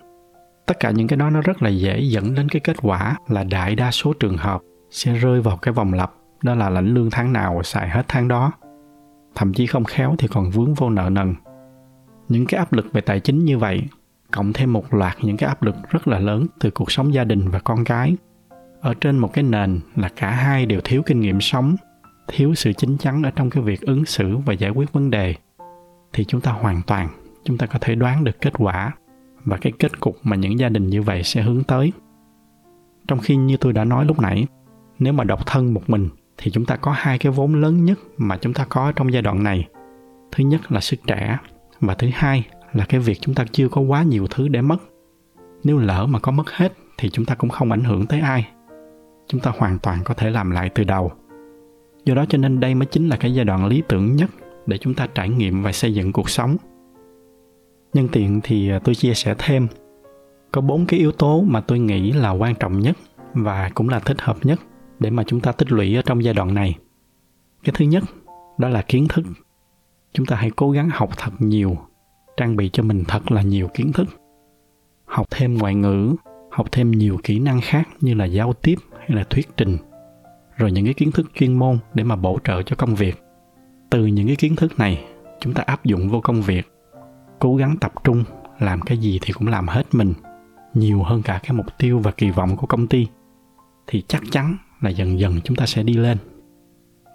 Tất 0.66 0.80
cả 0.80 0.92
những 0.92 1.08
cái 1.08 1.18
đó 1.18 1.30
nó 1.30 1.42
rất 1.42 1.64
là 1.64 1.70
dễ 1.70 2.00
dẫn 2.00 2.36
đến 2.36 2.50
cái 2.50 2.60
kết 2.60 2.78
quả 2.82 3.18
là 3.28 3.44
đại 3.44 3.76
đa 3.76 3.92
số 3.92 4.14
trường 4.14 4.38
hợp 4.38 4.62
sẽ 4.92 5.14
rơi 5.14 5.42
vào 5.42 5.58
cái 5.58 5.74
vòng 5.74 5.94
lặp, 5.94 6.14
đó 6.44 6.56
là 6.56 6.70
lãnh 6.70 6.94
lương 6.94 7.10
tháng 7.10 7.34
nào 7.34 7.64
xài 7.64 7.90
hết 7.90 8.04
tháng 8.08 8.28
đó 8.28 8.52
thậm 9.40 9.54
chí 9.54 9.66
không 9.66 9.84
khéo 9.84 10.16
thì 10.18 10.28
còn 10.28 10.50
vướng 10.50 10.74
vô 10.74 10.90
nợ 10.90 11.10
nần. 11.10 11.36
Những 12.30 12.46
cái 12.46 12.58
áp 12.58 12.74
lực 12.74 12.94
về 12.94 13.02
tài 13.02 13.20
chính 13.20 13.46
như 13.46 13.58
vậy, 13.58 13.84
cộng 14.32 14.54
thêm 14.54 14.74
một 14.74 14.94
loạt 14.94 15.18
những 15.22 15.38
cái 15.38 15.48
áp 15.48 15.64
lực 15.64 15.76
rất 15.90 16.08
là 16.08 16.20
lớn 16.20 16.46
từ 16.60 16.72
cuộc 16.72 16.92
sống 16.92 17.14
gia 17.14 17.24
đình 17.24 17.50
và 17.50 17.60
con 17.60 17.84
cái. 17.84 18.16
Ở 18.82 18.94
trên 19.02 19.18
một 19.18 19.34
cái 19.34 19.44
nền 19.44 19.80
là 19.96 20.10
cả 20.16 20.32
hai 20.32 20.66
đều 20.66 20.82
thiếu 20.84 21.02
kinh 21.06 21.20
nghiệm 21.20 21.42
sống, 21.42 21.76
thiếu 22.28 22.56
sự 22.56 22.74
chín 22.74 22.98
chắn 22.98 23.24
ở 23.24 23.32
trong 23.32 23.50
cái 23.50 23.64
việc 23.64 23.82
ứng 23.82 24.06
xử 24.06 24.38
và 24.38 24.54
giải 24.54 24.72
quyết 24.72 24.94
vấn 24.94 25.10
đề, 25.10 25.36
thì 26.14 26.26
chúng 26.26 26.42
ta 26.42 26.52
hoàn 26.52 26.82
toàn, 26.88 27.10
chúng 27.44 27.58
ta 27.58 27.66
có 27.66 27.80
thể 27.82 27.96
đoán 27.96 28.24
được 28.24 28.42
kết 28.42 28.54
quả 28.58 28.92
và 29.46 29.58
cái 29.58 29.74
kết 29.80 30.00
cục 30.00 30.18
mà 30.24 30.36
những 30.36 30.60
gia 30.60 30.70
đình 30.70 30.88
như 30.88 31.02
vậy 31.02 31.24
sẽ 31.24 31.42
hướng 31.42 31.64
tới. 31.64 31.92
Trong 33.08 33.20
khi 33.20 33.36
như 33.36 33.58
tôi 33.58 33.74
đã 33.74 33.84
nói 33.84 34.06
lúc 34.06 34.22
nãy, 34.22 34.48
nếu 35.00 35.14
mà 35.14 35.24
độc 35.24 35.46
thân 35.46 35.74
một 35.74 35.90
mình 35.90 36.10
thì 36.42 36.52
chúng 36.52 36.66
ta 36.66 36.76
có 36.76 36.92
hai 36.92 37.18
cái 37.18 37.32
vốn 37.32 37.56
lớn 37.56 37.86
nhất 37.86 38.00
mà 38.18 38.38
chúng 38.38 38.54
ta 38.54 38.66
có 38.70 38.92
trong 38.96 39.14
giai 39.14 39.22
đoạn 39.22 39.44
này. 39.44 39.68
Thứ 40.32 40.44
nhất 40.44 40.72
là 40.72 40.80
sức 40.80 41.00
trẻ 41.08 41.38
và 41.82 41.94
thứ 41.94 42.08
hai 42.14 42.44
là 42.74 42.86
cái 42.86 43.00
việc 43.00 43.18
chúng 43.22 43.36
ta 43.36 43.46
chưa 43.52 43.70
có 43.70 43.82
quá 43.82 44.04
nhiều 44.04 44.28
thứ 44.30 44.48
để 44.48 44.62
mất. 44.62 44.78
Nếu 45.64 45.78
lỡ 45.78 46.06
mà 46.06 46.20
có 46.20 46.32
mất 46.32 46.52
hết 46.52 46.74
thì 46.98 47.10
chúng 47.10 47.26
ta 47.26 47.36
cũng 47.36 47.50
không 47.50 47.72
ảnh 47.72 47.84
hưởng 47.84 48.06
tới 48.06 48.20
ai. 48.20 48.48
Chúng 49.28 49.42
ta 49.42 49.52
hoàn 49.58 49.80
toàn 49.80 50.00
có 50.04 50.14
thể 50.14 50.30
làm 50.30 50.52
lại 50.52 50.70
từ 50.76 50.84
đầu. 50.84 51.12
Do 52.06 52.16
đó 52.16 52.26
cho 52.30 52.38
nên 52.38 52.60
đây 52.60 52.76
mới 52.76 52.86
chính 52.86 53.08
là 53.10 53.16
cái 53.16 53.34
giai 53.34 53.46
đoạn 53.46 53.66
lý 53.66 53.84
tưởng 53.88 54.16
nhất 54.16 54.30
để 54.66 54.78
chúng 54.78 54.94
ta 54.94 55.08
trải 55.08 55.30
nghiệm 55.30 55.64
và 55.64 55.72
xây 55.72 55.94
dựng 55.94 56.12
cuộc 56.12 56.30
sống. 56.30 56.58
Nhân 57.94 58.08
tiện 58.12 58.40
thì 58.44 58.72
tôi 58.84 58.96
chia 58.96 59.14
sẻ 59.14 59.36
thêm, 59.38 59.68
có 60.52 60.62
bốn 60.62 60.86
cái 60.86 61.00
yếu 61.00 61.12
tố 61.12 61.42
mà 61.42 61.62
tôi 61.62 61.80
nghĩ 61.80 62.12
là 62.12 62.30
quan 62.30 62.56
trọng 62.56 62.80
nhất 62.80 62.98
và 63.34 63.72
cũng 63.74 63.90
là 63.90 64.00
thích 64.00 64.22
hợp 64.22 64.38
nhất 64.44 64.60
để 65.00 65.10
mà 65.10 65.24
chúng 65.28 65.40
ta 65.40 65.52
tích 65.52 65.72
lũy 65.72 65.96
ở 65.96 66.02
trong 66.06 66.24
giai 66.24 66.34
đoạn 66.34 66.54
này. 66.54 66.78
Cái 67.64 67.74
thứ 67.78 67.86
nhất, 67.86 68.04
đó 68.58 68.70
là 68.70 68.82
kiến 68.82 69.08
thức. 69.08 69.26
Chúng 70.14 70.26
ta 70.26 70.36
hãy 70.36 70.52
cố 70.56 70.72
gắng 70.72 70.90
học 70.94 71.10
thật 71.18 71.32
nhiều, 71.40 71.78
trang 72.38 72.56
bị 72.56 72.70
cho 72.74 72.84
mình 72.84 73.04
thật 73.08 73.32
là 73.32 73.42
nhiều 73.42 73.68
kiến 73.74 73.94
thức. 73.94 74.08
Học 75.06 75.28
thêm 75.30 75.58
ngoại 75.58 75.76
ngữ, 75.76 76.16
học 76.52 76.68
thêm 76.72 76.92
nhiều 76.92 77.18
kỹ 77.24 77.40
năng 77.40 77.62
khác 77.62 77.90
như 78.02 78.14
là 78.14 78.26
giao 78.26 78.54
tiếp 78.54 78.76
hay 79.00 79.10
là 79.10 79.24
thuyết 79.24 79.58
trình. 79.58 79.78
Rồi 80.58 80.72
những 80.72 80.86
cái 80.86 80.94
kiến 80.94 81.12
thức 81.12 81.32
chuyên 81.36 81.54
môn 81.54 81.78
để 81.94 82.04
mà 82.04 82.16
bổ 82.16 82.40
trợ 82.44 82.62
cho 82.64 82.76
công 82.76 82.96
việc. 82.96 83.24
Từ 83.90 84.06
những 84.06 84.28
cái 84.28 84.36
kiến 84.36 84.56
thức 84.56 84.80
này, 84.80 85.06
chúng 85.40 85.54
ta 85.54 85.64
áp 85.66 85.86
dụng 85.86 86.10
vô 86.10 86.22
công 86.22 86.42
việc. 86.42 86.72
Cố 87.40 87.56
gắng 87.56 87.76
tập 87.82 87.94
trung, 88.04 88.24
làm 88.60 88.82
cái 88.82 88.98
gì 88.98 89.20
thì 89.22 89.34
cũng 89.34 89.48
làm 89.48 89.68
hết 89.68 89.84
mình. 89.92 90.14
Nhiều 90.74 91.04
hơn 91.04 91.22
cả 91.22 91.40
cái 91.44 91.54
mục 91.54 91.66
tiêu 91.78 92.00
và 92.00 92.12
kỳ 92.12 92.30
vọng 92.30 92.58
của 92.58 92.68
công 92.68 92.88
ty. 92.88 93.08
Thì 93.88 94.04
chắc 94.08 94.22
chắn 94.32 94.58
là 94.82 94.90
dần 94.90 95.20
dần 95.20 95.40
chúng 95.44 95.58
ta 95.58 95.66
sẽ 95.66 95.84
đi 95.84 95.94
lên. 95.94 96.18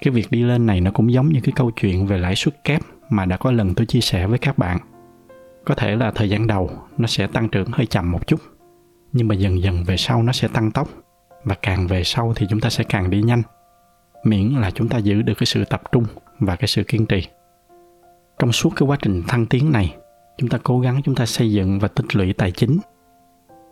Cái 0.00 0.14
việc 0.14 0.30
đi 0.30 0.42
lên 0.42 0.66
này 0.66 0.80
nó 0.80 0.90
cũng 0.90 1.12
giống 1.12 1.28
như 1.28 1.40
cái 1.40 1.52
câu 1.56 1.70
chuyện 1.70 2.06
về 2.06 2.18
lãi 2.18 2.34
suất 2.34 2.64
kép 2.64 2.80
mà 3.08 3.24
đã 3.24 3.36
có 3.36 3.52
lần 3.52 3.74
tôi 3.74 3.86
chia 3.86 4.00
sẻ 4.00 4.26
với 4.26 4.38
các 4.38 4.58
bạn. 4.58 4.78
Có 5.64 5.74
thể 5.74 5.96
là 5.96 6.10
thời 6.10 6.30
gian 6.30 6.46
đầu 6.46 6.70
nó 6.98 7.06
sẽ 7.06 7.26
tăng 7.26 7.48
trưởng 7.48 7.68
hơi 7.72 7.86
chậm 7.86 8.10
một 8.10 8.26
chút, 8.26 8.40
nhưng 9.12 9.28
mà 9.28 9.34
dần 9.34 9.62
dần 9.62 9.84
về 9.84 9.96
sau 9.96 10.22
nó 10.22 10.32
sẽ 10.32 10.48
tăng 10.48 10.70
tốc. 10.70 10.88
Và 11.44 11.54
càng 11.62 11.86
về 11.86 12.04
sau 12.04 12.32
thì 12.36 12.46
chúng 12.50 12.60
ta 12.60 12.70
sẽ 12.70 12.84
càng 12.84 13.10
đi 13.10 13.22
nhanh, 13.22 13.42
miễn 14.24 14.48
là 14.48 14.70
chúng 14.70 14.88
ta 14.88 14.98
giữ 14.98 15.22
được 15.22 15.34
cái 15.38 15.46
sự 15.46 15.64
tập 15.64 15.82
trung 15.92 16.04
và 16.38 16.56
cái 16.56 16.68
sự 16.68 16.84
kiên 16.84 17.06
trì. 17.06 17.26
Trong 18.38 18.52
suốt 18.52 18.70
cái 18.76 18.86
quá 18.86 18.96
trình 19.02 19.22
thăng 19.28 19.46
tiến 19.46 19.72
này, 19.72 19.96
chúng 20.38 20.48
ta 20.48 20.58
cố 20.62 20.80
gắng 20.80 21.00
chúng 21.04 21.14
ta 21.14 21.26
xây 21.26 21.52
dựng 21.52 21.78
và 21.78 21.88
tích 21.88 22.16
lũy 22.16 22.32
tài 22.32 22.50
chính. 22.50 22.78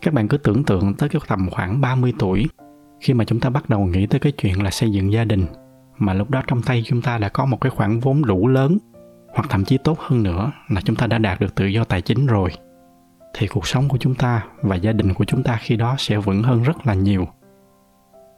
Các 0.03 0.15
bạn 0.15 0.29
cứ 0.29 0.37
tưởng 0.37 0.65
tượng 0.65 0.95
tới 0.95 1.09
cái 1.09 1.23
tầm 1.29 1.51
khoảng 1.51 1.81
30 1.81 2.13
tuổi 2.19 2.47
khi 3.03 3.15
mà 3.15 3.25
chúng 3.25 3.41
ta 3.41 3.51
bắt 3.51 3.69
đầu 3.69 3.81
nghĩ 3.87 4.07
tới 4.07 4.21
cái 4.21 4.33
chuyện 4.33 4.63
là 4.63 4.71
xây 4.71 4.91
dựng 4.91 5.13
gia 5.13 5.25
đình, 5.25 5.47
mà 5.99 6.15
lúc 6.15 6.31
đó 6.31 6.43
trong 6.47 6.63
tay 6.63 6.83
chúng 6.87 7.03
ta 7.03 7.19
đã 7.19 7.29
có 7.29 7.47
một 7.47 7.61
cái 7.61 7.71
khoản 7.71 8.01
vốn 8.01 8.25
đủ 8.25 8.49
lớn, 8.49 8.79
hoặc 9.35 9.47
thậm 9.51 9.65
chí 9.65 9.79
tốt 9.79 9.99
hơn 10.01 10.23
nữa 10.23 10.53
là 10.69 10.81
chúng 10.81 10.97
ta 10.97 11.07
đã 11.07 11.19
đạt 11.19 11.41
được 11.41 11.55
tự 11.55 11.67
do 11.67 11.85
tài 11.85 12.03
chính 12.03 12.27
rồi, 12.27 12.51
thì 13.35 13.47
cuộc 13.47 13.67
sống 13.67 13.89
của 13.89 13.99
chúng 13.99 14.15
ta 14.15 14.45
và 14.63 14.77
gia 14.77 14.93
đình 14.93 15.15
của 15.15 15.25
chúng 15.25 15.43
ta 15.43 15.59
khi 15.61 15.77
đó 15.77 15.95
sẽ 15.99 16.17
vững 16.17 16.43
hơn 16.43 16.63
rất 16.63 16.87
là 16.87 16.95
nhiều. 16.95 17.29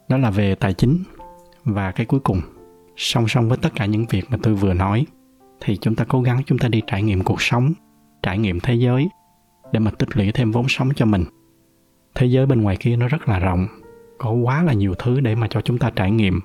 Đó 0.09 0.17
là 0.17 0.29
về 0.29 0.55
tài 0.55 0.73
chính. 0.73 1.03
Và 1.63 1.91
cái 1.91 2.05
cuối 2.05 2.19
cùng, 2.19 2.41
song 2.97 3.27
song 3.27 3.49
với 3.49 3.57
tất 3.61 3.69
cả 3.75 3.85
những 3.85 4.05
việc 4.09 4.25
mà 4.29 4.37
tôi 4.43 4.53
vừa 4.55 4.73
nói, 4.73 5.05
thì 5.61 5.77
chúng 5.77 5.95
ta 5.95 6.05
cố 6.05 6.21
gắng 6.21 6.41
chúng 6.45 6.57
ta 6.57 6.67
đi 6.67 6.81
trải 6.87 7.03
nghiệm 7.03 7.23
cuộc 7.23 7.41
sống, 7.41 7.73
trải 8.23 8.37
nghiệm 8.37 8.59
thế 8.59 8.73
giới 8.73 9.09
để 9.71 9.79
mà 9.79 9.91
tích 9.91 10.17
lũy 10.17 10.31
thêm 10.31 10.51
vốn 10.51 10.65
sống 10.67 10.89
cho 10.95 11.05
mình. 11.05 11.23
Thế 12.15 12.25
giới 12.25 12.45
bên 12.45 12.61
ngoài 12.61 12.77
kia 12.79 12.95
nó 12.95 13.07
rất 13.07 13.29
là 13.29 13.39
rộng 13.39 13.67
có 14.17 14.31
quá 14.31 14.63
là 14.63 14.73
nhiều 14.73 14.93
thứ 14.99 15.19
để 15.19 15.35
mà 15.35 15.47
cho 15.47 15.61
chúng 15.61 15.77
ta 15.77 15.89
trải 15.89 16.11
nghiệm. 16.11 16.39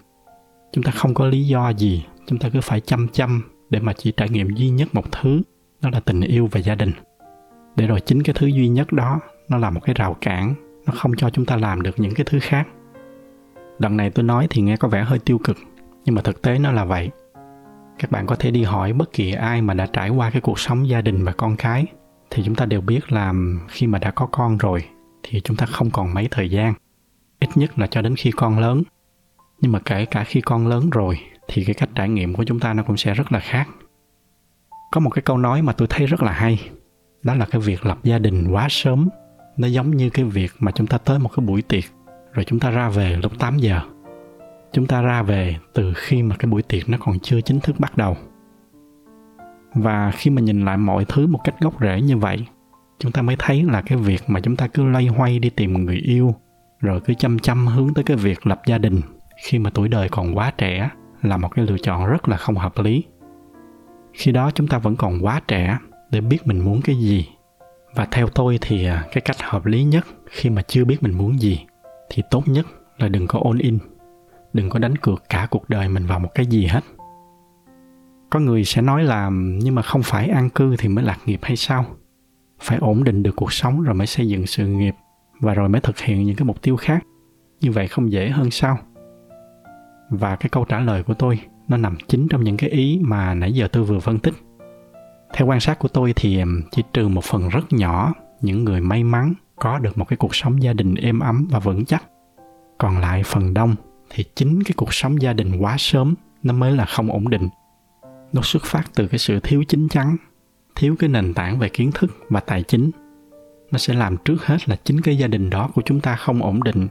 Chúng 0.72 0.84
ta 0.84 0.90
không 0.90 1.14
có 1.14 1.26
lý 1.26 1.46
do 1.46 1.68
gì, 1.68 2.06
chúng 2.26 2.38
ta 2.38 2.48
cứ 2.48 2.60
phải 2.60 2.80
chăm 2.80 3.08
chăm 3.08 3.42
để 3.70 3.80
mà 3.80 3.92
chỉ 3.92 4.12
trải 4.16 4.28
nghiệm 4.28 4.54
duy 4.54 4.70
nhất 4.70 4.94
một 4.94 5.12
thứ, 5.12 5.42
đó 5.82 5.90
là 5.92 6.00
tình 6.00 6.20
yêu 6.20 6.48
và 6.52 6.60
gia 6.60 6.74
đình. 6.74 6.92
Để 7.76 7.86
rồi 7.86 8.00
chính 8.00 8.22
cái 8.22 8.34
thứ 8.38 8.46
duy 8.46 8.68
nhất 8.68 8.92
đó, 8.92 9.20
nó 9.48 9.58
là 9.58 9.70
một 9.70 9.80
cái 9.84 9.94
rào 9.94 10.16
cản, 10.20 10.54
nó 10.86 10.92
không 10.96 11.16
cho 11.16 11.30
chúng 11.30 11.46
ta 11.46 11.56
làm 11.56 11.82
được 11.82 12.00
những 12.00 12.14
cái 12.14 12.26
thứ 12.30 12.38
khác. 12.42 12.68
Lần 13.78 13.96
này 13.96 14.10
tôi 14.10 14.24
nói 14.24 14.46
thì 14.50 14.62
nghe 14.62 14.76
có 14.76 14.88
vẻ 14.88 15.04
hơi 15.04 15.18
tiêu 15.18 15.38
cực, 15.44 15.56
nhưng 16.04 16.14
mà 16.14 16.22
thực 16.22 16.42
tế 16.42 16.58
nó 16.58 16.72
là 16.72 16.84
vậy. 16.84 17.10
Các 17.98 18.10
bạn 18.10 18.26
có 18.26 18.36
thể 18.36 18.50
đi 18.50 18.62
hỏi 18.62 18.92
bất 18.92 19.12
kỳ 19.12 19.32
ai 19.32 19.62
mà 19.62 19.74
đã 19.74 19.86
trải 19.86 20.10
qua 20.10 20.30
cái 20.30 20.40
cuộc 20.40 20.58
sống 20.58 20.88
gia 20.88 21.00
đình 21.00 21.24
và 21.24 21.32
con 21.32 21.56
cái, 21.56 21.86
thì 22.30 22.42
chúng 22.46 22.54
ta 22.54 22.66
đều 22.66 22.80
biết 22.80 23.12
là 23.12 23.32
khi 23.68 23.86
mà 23.86 23.98
đã 23.98 24.10
có 24.10 24.26
con 24.26 24.58
rồi, 24.58 24.84
thì 25.22 25.40
chúng 25.40 25.56
ta 25.56 25.66
không 25.66 25.90
còn 25.90 26.14
mấy 26.14 26.28
thời 26.30 26.50
gian 26.50 26.74
ít 27.40 27.48
nhất 27.54 27.78
là 27.78 27.86
cho 27.86 28.02
đến 28.02 28.16
khi 28.16 28.30
con 28.30 28.58
lớn. 28.58 28.82
Nhưng 29.60 29.72
mà 29.72 29.78
kể 29.78 30.04
cả 30.04 30.24
khi 30.24 30.40
con 30.40 30.66
lớn 30.66 30.90
rồi, 30.90 31.18
thì 31.48 31.64
cái 31.64 31.74
cách 31.74 31.88
trải 31.94 32.08
nghiệm 32.08 32.34
của 32.34 32.44
chúng 32.44 32.60
ta 32.60 32.74
nó 32.74 32.82
cũng 32.82 32.96
sẽ 32.96 33.14
rất 33.14 33.32
là 33.32 33.40
khác. 33.40 33.68
Có 34.92 35.00
một 35.00 35.10
cái 35.10 35.22
câu 35.22 35.38
nói 35.38 35.62
mà 35.62 35.72
tôi 35.72 35.88
thấy 35.90 36.06
rất 36.06 36.22
là 36.22 36.32
hay, 36.32 36.70
đó 37.22 37.34
là 37.34 37.46
cái 37.46 37.60
việc 37.60 37.86
lập 37.86 37.98
gia 38.02 38.18
đình 38.18 38.48
quá 38.50 38.66
sớm. 38.70 39.08
Nó 39.56 39.66
giống 39.66 39.90
như 39.90 40.10
cái 40.10 40.24
việc 40.24 40.52
mà 40.58 40.72
chúng 40.72 40.86
ta 40.86 40.98
tới 40.98 41.18
một 41.18 41.30
cái 41.36 41.46
buổi 41.46 41.62
tiệc, 41.62 41.84
rồi 42.32 42.44
chúng 42.44 42.58
ta 42.58 42.70
ra 42.70 42.88
về 42.88 43.16
lúc 43.22 43.38
8 43.38 43.58
giờ. 43.58 43.80
Chúng 44.72 44.86
ta 44.86 45.02
ra 45.02 45.22
về 45.22 45.56
từ 45.74 45.92
khi 45.96 46.22
mà 46.22 46.36
cái 46.36 46.50
buổi 46.50 46.62
tiệc 46.62 46.88
nó 46.88 46.98
còn 47.00 47.18
chưa 47.18 47.40
chính 47.40 47.60
thức 47.60 47.76
bắt 47.78 47.96
đầu. 47.96 48.16
Và 49.74 50.10
khi 50.10 50.30
mà 50.30 50.42
nhìn 50.42 50.64
lại 50.64 50.76
mọi 50.76 51.04
thứ 51.04 51.26
một 51.26 51.40
cách 51.44 51.54
gốc 51.60 51.74
rễ 51.80 52.00
như 52.00 52.16
vậy, 52.16 52.46
chúng 52.98 53.12
ta 53.12 53.22
mới 53.22 53.36
thấy 53.38 53.62
là 53.62 53.82
cái 53.82 53.98
việc 53.98 54.22
mà 54.26 54.40
chúng 54.40 54.56
ta 54.56 54.66
cứ 54.66 54.84
loay 54.84 55.06
hoay 55.06 55.38
đi 55.38 55.50
tìm 55.50 55.84
người 55.84 55.96
yêu 55.96 56.34
rồi 56.80 57.00
cứ 57.00 57.14
chăm 57.14 57.38
chăm 57.38 57.66
hướng 57.66 57.94
tới 57.94 58.04
cái 58.04 58.16
việc 58.16 58.46
lập 58.46 58.62
gia 58.66 58.78
đình. 58.78 59.00
Khi 59.44 59.58
mà 59.58 59.70
tuổi 59.70 59.88
đời 59.88 60.08
còn 60.08 60.36
quá 60.36 60.52
trẻ 60.58 60.90
là 61.22 61.36
một 61.36 61.48
cái 61.54 61.66
lựa 61.66 61.78
chọn 61.78 62.06
rất 62.06 62.28
là 62.28 62.36
không 62.36 62.56
hợp 62.56 62.72
lý. 62.78 63.04
Khi 64.12 64.32
đó 64.32 64.50
chúng 64.54 64.68
ta 64.68 64.78
vẫn 64.78 64.96
còn 64.96 65.24
quá 65.24 65.40
trẻ 65.48 65.78
để 66.10 66.20
biết 66.20 66.46
mình 66.46 66.64
muốn 66.64 66.80
cái 66.82 66.96
gì. 66.96 67.28
Và 67.94 68.06
theo 68.10 68.28
tôi 68.28 68.58
thì 68.60 68.86
à, 68.86 69.04
cái 69.12 69.20
cách 69.20 69.36
hợp 69.42 69.66
lý 69.66 69.84
nhất 69.84 70.06
khi 70.30 70.50
mà 70.50 70.62
chưa 70.62 70.84
biết 70.84 71.02
mình 71.02 71.18
muốn 71.18 71.40
gì 71.40 71.66
thì 72.10 72.22
tốt 72.30 72.48
nhất 72.48 72.66
là 72.98 73.08
đừng 73.08 73.26
có 73.26 73.40
all 73.44 73.60
in. 73.60 73.78
Đừng 74.52 74.70
có 74.70 74.78
đánh 74.78 74.96
cược 74.96 75.22
cả 75.28 75.46
cuộc 75.50 75.68
đời 75.68 75.88
mình 75.88 76.06
vào 76.06 76.18
một 76.18 76.28
cái 76.34 76.46
gì 76.46 76.66
hết. 76.66 76.84
Có 78.30 78.40
người 78.40 78.64
sẽ 78.64 78.82
nói 78.82 79.04
là 79.04 79.30
nhưng 79.32 79.74
mà 79.74 79.82
không 79.82 80.02
phải 80.02 80.28
an 80.28 80.50
cư 80.50 80.76
thì 80.76 80.88
mới 80.88 81.04
lạc 81.04 81.18
nghiệp 81.26 81.40
hay 81.42 81.56
sao? 81.56 81.84
Phải 82.60 82.78
ổn 82.78 83.04
định 83.04 83.22
được 83.22 83.36
cuộc 83.36 83.52
sống 83.52 83.82
rồi 83.82 83.94
mới 83.94 84.06
xây 84.06 84.28
dựng 84.28 84.46
sự 84.46 84.66
nghiệp 84.66 84.94
và 85.40 85.54
rồi 85.54 85.68
mới 85.68 85.80
thực 85.80 85.98
hiện 85.98 86.24
những 86.24 86.36
cái 86.36 86.44
mục 86.44 86.62
tiêu 86.62 86.76
khác. 86.76 87.06
Như 87.60 87.70
vậy 87.72 87.88
không 87.88 88.12
dễ 88.12 88.30
hơn 88.30 88.50
sao? 88.50 88.78
Và 90.10 90.36
cái 90.36 90.48
câu 90.48 90.64
trả 90.64 90.80
lời 90.80 91.02
của 91.02 91.14
tôi, 91.14 91.40
nó 91.68 91.76
nằm 91.76 91.96
chính 92.08 92.28
trong 92.28 92.44
những 92.44 92.56
cái 92.56 92.70
ý 92.70 93.00
mà 93.02 93.34
nãy 93.34 93.52
giờ 93.52 93.68
tôi 93.72 93.84
vừa 93.84 94.00
phân 94.00 94.18
tích. 94.18 94.34
Theo 95.32 95.46
quan 95.46 95.60
sát 95.60 95.78
của 95.78 95.88
tôi 95.88 96.12
thì 96.16 96.42
chỉ 96.70 96.82
trừ 96.92 97.08
một 97.08 97.24
phần 97.24 97.48
rất 97.48 97.72
nhỏ, 97.72 98.12
những 98.40 98.64
người 98.64 98.80
may 98.80 99.04
mắn 99.04 99.34
có 99.56 99.78
được 99.78 99.98
một 99.98 100.08
cái 100.08 100.16
cuộc 100.16 100.34
sống 100.34 100.62
gia 100.62 100.72
đình 100.72 100.94
êm 100.94 101.20
ấm 101.20 101.48
và 101.50 101.58
vững 101.58 101.84
chắc. 101.84 102.04
Còn 102.78 102.98
lại 102.98 103.22
phần 103.22 103.54
đông 103.54 103.74
thì 104.10 104.24
chính 104.34 104.62
cái 104.62 104.72
cuộc 104.76 104.94
sống 104.94 105.22
gia 105.22 105.32
đình 105.32 105.56
quá 105.56 105.76
sớm, 105.78 106.14
nó 106.42 106.52
mới 106.54 106.72
là 106.72 106.84
không 106.84 107.12
ổn 107.12 107.30
định. 107.30 107.48
Nó 108.32 108.42
xuất 108.42 108.64
phát 108.64 108.82
từ 108.94 109.06
cái 109.08 109.18
sự 109.18 109.40
thiếu 109.40 109.64
chính 109.68 109.88
chắn, 109.88 110.16
thiếu 110.74 110.96
cái 110.98 111.08
nền 111.08 111.34
tảng 111.34 111.58
về 111.58 111.68
kiến 111.68 111.90
thức 111.94 112.16
và 112.28 112.40
tài 112.40 112.62
chính 112.62 112.90
nó 113.72 113.78
sẽ 113.78 113.94
làm 113.94 114.16
trước 114.16 114.46
hết 114.46 114.68
là 114.68 114.76
chính 114.84 115.00
cái 115.00 115.18
gia 115.18 115.26
đình 115.26 115.50
đó 115.50 115.70
của 115.74 115.82
chúng 115.84 116.00
ta 116.00 116.16
không 116.16 116.42
ổn 116.42 116.62
định. 116.62 116.88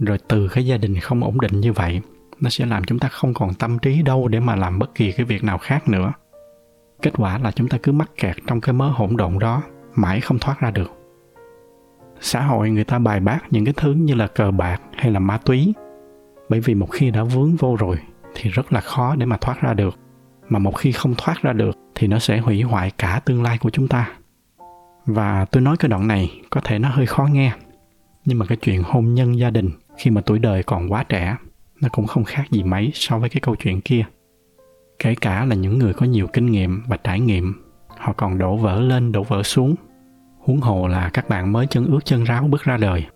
Rồi 0.00 0.18
từ 0.28 0.48
cái 0.48 0.66
gia 0.66 0.76
đình 0.76 1.00
không 1.00 1.24
ổn 1.24 1.40
định 1.40 1.60
như 1.60 1.72
vậy, 1.72 2.00
nó 2.40 2.50
sẽ 2.50 2.66
làm 2.66 2.84
chúng 2.84 2.98
ta 2.98 3.08
không 3.08 3.34
còn 3.34 3.54
tâm 3.54 3.78
trí 3.78 4.02
đâu 4.02 4.28
để 4.28 4.40
mà 4.40 4.56
làm 4.56 4.78
bất 4.78 4.94
kỳ 4.94 5.12
cái 5.12 5.26
việc 5.26 5.44
nào 5.44 5.58
khác 5.58 5.88
nữa. 5.88 6.12
Kết 7.02 7.12
quả 7.16 7.38
là 7.38 7.50
chúng 7.50 7.68
ta 7.68 7.78
cứ 7.82 7.92
mắc 7.92 8.10
kẹt 8.16 8.36
trong 8.46 8.60
cái 8.60 8.72
mớ 8.72 8.88
hỗn 8.88 9.16
độn 9.16 9.38
đó, 9.38 9.62
mãi 9.94 10.20
không 10.20 10.38
thoát 10.38 10.60
ra 10.60 10.70
được. 10.70 10.90
Xã 12.20 12.42
hội 12.42 12.70
người 12.70 12.84
ta 12.84 12.98
bài 12.98 13.20
bác 13.20 13.38
những 13.50 13.64
cái 13.64 13.74
thứ 13.76 13.92
như 13.92 14.14
là 14.14 14.26
cờ 14.26 14.50
bạc 14.50 14.80
hay 14.96 15.10
là 15.10 15.20
ma 15.20 15.38
túy. 15.38 15.74
Bởi 16.48 16.60
vì 16.60 16.74
một 16.74 16.86
khi 16.86 17.10
đã 17.10 17.24
vướng 17.24 17.56
vô 17.56 17.76
rồi 17.76 17.96
thì 18.34 18.50
rất 18.50 18.72
là 18.72 18.80
khó 18.80 19.16
để 19.16 19.26
mà 19.26 19.36
thoát 19.36 19.60
ra 19.60 19.74
được. 19.74 19.98
Mà 20.48 20.58
một 20.58 20.76
khi 20.76 20.92
không 20.92 21.14
thoát 21.18 21.42
ra 21.42 21.52
được 21.52 21.76
thì 21.94 22.06
nó 22.06 22.18
sẽ 22.18 22.38
hủy 22.38 22.62
hoại 22.62 22.90
cả 22.98 23.20
tương 23.24 23.42
lai 23.42 23.58
của 23.58 23.70
chúng 23.70 23.88
ta 23.88 24.12
và 25.06 25.44
tôi 25.44 25.62
nói 25.62 25.76
cái 25.76 25.88
đoạn 25.88 26.08
này 26.08 26.40
có 26.50 26.60
thể 26.64 26.78
nó 26.78 26.88
hơi 26.88 27.06
khó 27.06 27.24
nghe, 27.24 27.52
nhưng 28.24 28.38
mà 28.38 28.46
cái 28.46 28.56
chuyện 28.56 28.82
hôn 28.82 29.14
nhân 29.14 29.38
gia 29.38 29.50
đình 29.50 29.70
khi 29.96 30.10
mà 30.10 30.20
tuổi 30.20 30.38
đời 30.38 30.62
còn 30.62 30.92
quá 30.92 31.02
trẻ, 31.02 31.36
nó 31.80 31.88
cũng 31.92 32.06
không 32.06 32.24
khác 32.24 32.44
gì 32.50 32.62
mấy 32.62 32.90
so 32.94 33.18
với 33.18 33.28
cái 33.28 33.40
câu 33.40 33.54
chuyện 33.54 33.80
kia. 33.80 34.04
Kể 34.98 35.14
cả 35.20 35.44
là 35.44 35.54
những 35.54 35.78
người 35.78 35.94
có 35.94 36.06
nhiều 36.06 36.26
kinh 36.26 36.46
nghiệm 36.46 36.82
và 36.86 36.96
trải 36.96 37.20
nghiệm, 37.20 37.62
họ 37.88 38.12
còn 38.12 38.38
đổ 38.38 38.56
vỡ 38.56 38.80
lên, 38.80 39.12
đổ 39.12 39.22
vỡ 39.22 39.42
xuống, 39.42 39.74
huống 40.38 40.60
hồ 40.60 40.88
là 40.88 41.10
các 41.12 41.28
bạn 41.28 41.52
mới 41.52 41.66
chân 41.66 41.86
ướt 41.86 42.04
chân 42.04 42.24
ráo 42.24 42.42
bước 42.42 42.62
ra 42.62 42.76
đời. 42.76 43.06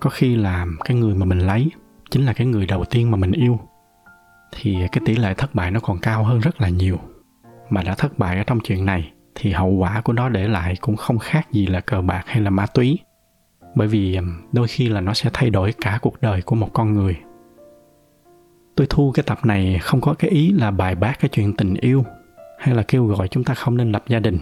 Có 0.00 0.10
khi 0.10 0.36
là 0.36 0.66
cái 0.84 0.96
người 0.96 1.14
mà 1.14 1.26
mình 1.26 1.38
lấy 1.38 1.70
chính 2.10 2.24
là 2.24 2.32
cái 2.32 2.46
người 2.46 2.66
đầu 2.66 2.84
tiên 2.84 3.10
mà 3.10 3.16
mình 3.16 3.32
yêu, 3.32 3.60
thì 4.52 4.78
cái 4.92 5.02
tỷ 5.04 5.16
lệ 5.16 5.34
thất 5.34 5.54
bại 5.54 5.70
nó 5.70 5.80
còn 5.80 5.98
cao 5.98 6.24
hơn 6.24 6.40
rất 6.40 6.60
là 6.60 6.68
nhiều. 6.68 6.98
Mà 7.70 7.82
đã 7.82 7.94
thất 7.94 8.18
bại 8.18 8.38
ở 8.38 8.44
trong 8.44 8.60
chuyện 8.60 8.86
này 8.86 9.12
thì 9.34 9.50
hậu 9.50 9.70
quả 9.70 10.00
của 10.00 10.12
nó 10.12 10.28
để 10.28 10.48
lại 10.48 10.76
cũng 10.80 10.96
không 10.96 11.18
khác 11.18 11.52
gì 11.52 11.66
là 11.66 11.80
cờ 11.80 12.02
bạc 12.02 12.22
hay 12.26 12.40
là 12.40 12.50
ma 12.50 12.66
túy. 12.66 12.98
Bởi 13.74 13.88
vì 13.88 14.18
đôi 14.52 14.68
khi 14.68 14.88
là 14.88 15.00
nó 15.00 15.14
sẽ 15.14 15.30
thay 15.32 15.50
đổi 15.50 15.72
cả 15.80 15.98
cuộc 16.02 16.20
đời 16.20 16.42
của 16.42 16.56
một 16.56 16.68
con 16.72 16.92
người. 16.92 17.16
Tôi 18.76 18.86
thu 18.90 19.12
cái 19.14 19.22
tập 19.26 19.38
này 19.44 19.78
không 19.82 20.00
có 20.00 20.14
cái 20.18 20.30
ý 20.30 20.52
là 20.52 20.70
bài 20.70 20.94
bác 20.94 21.20
cái 21.20 21.28
chuyện 21.28 21.56
tình 21.56 21.74
yêu 21.74 22.04
hay 22.58 22.74
là 22.74 22.82
kêu 22.82 23.06
gọi 23.06 23.28
chúng 23.28 23.44
ta 23.44 23.54
không 23.54 23.76
nên 23.76 23.92
lập 23.92 24.04
gia 24.08 24.18
đình, 24.18 24.38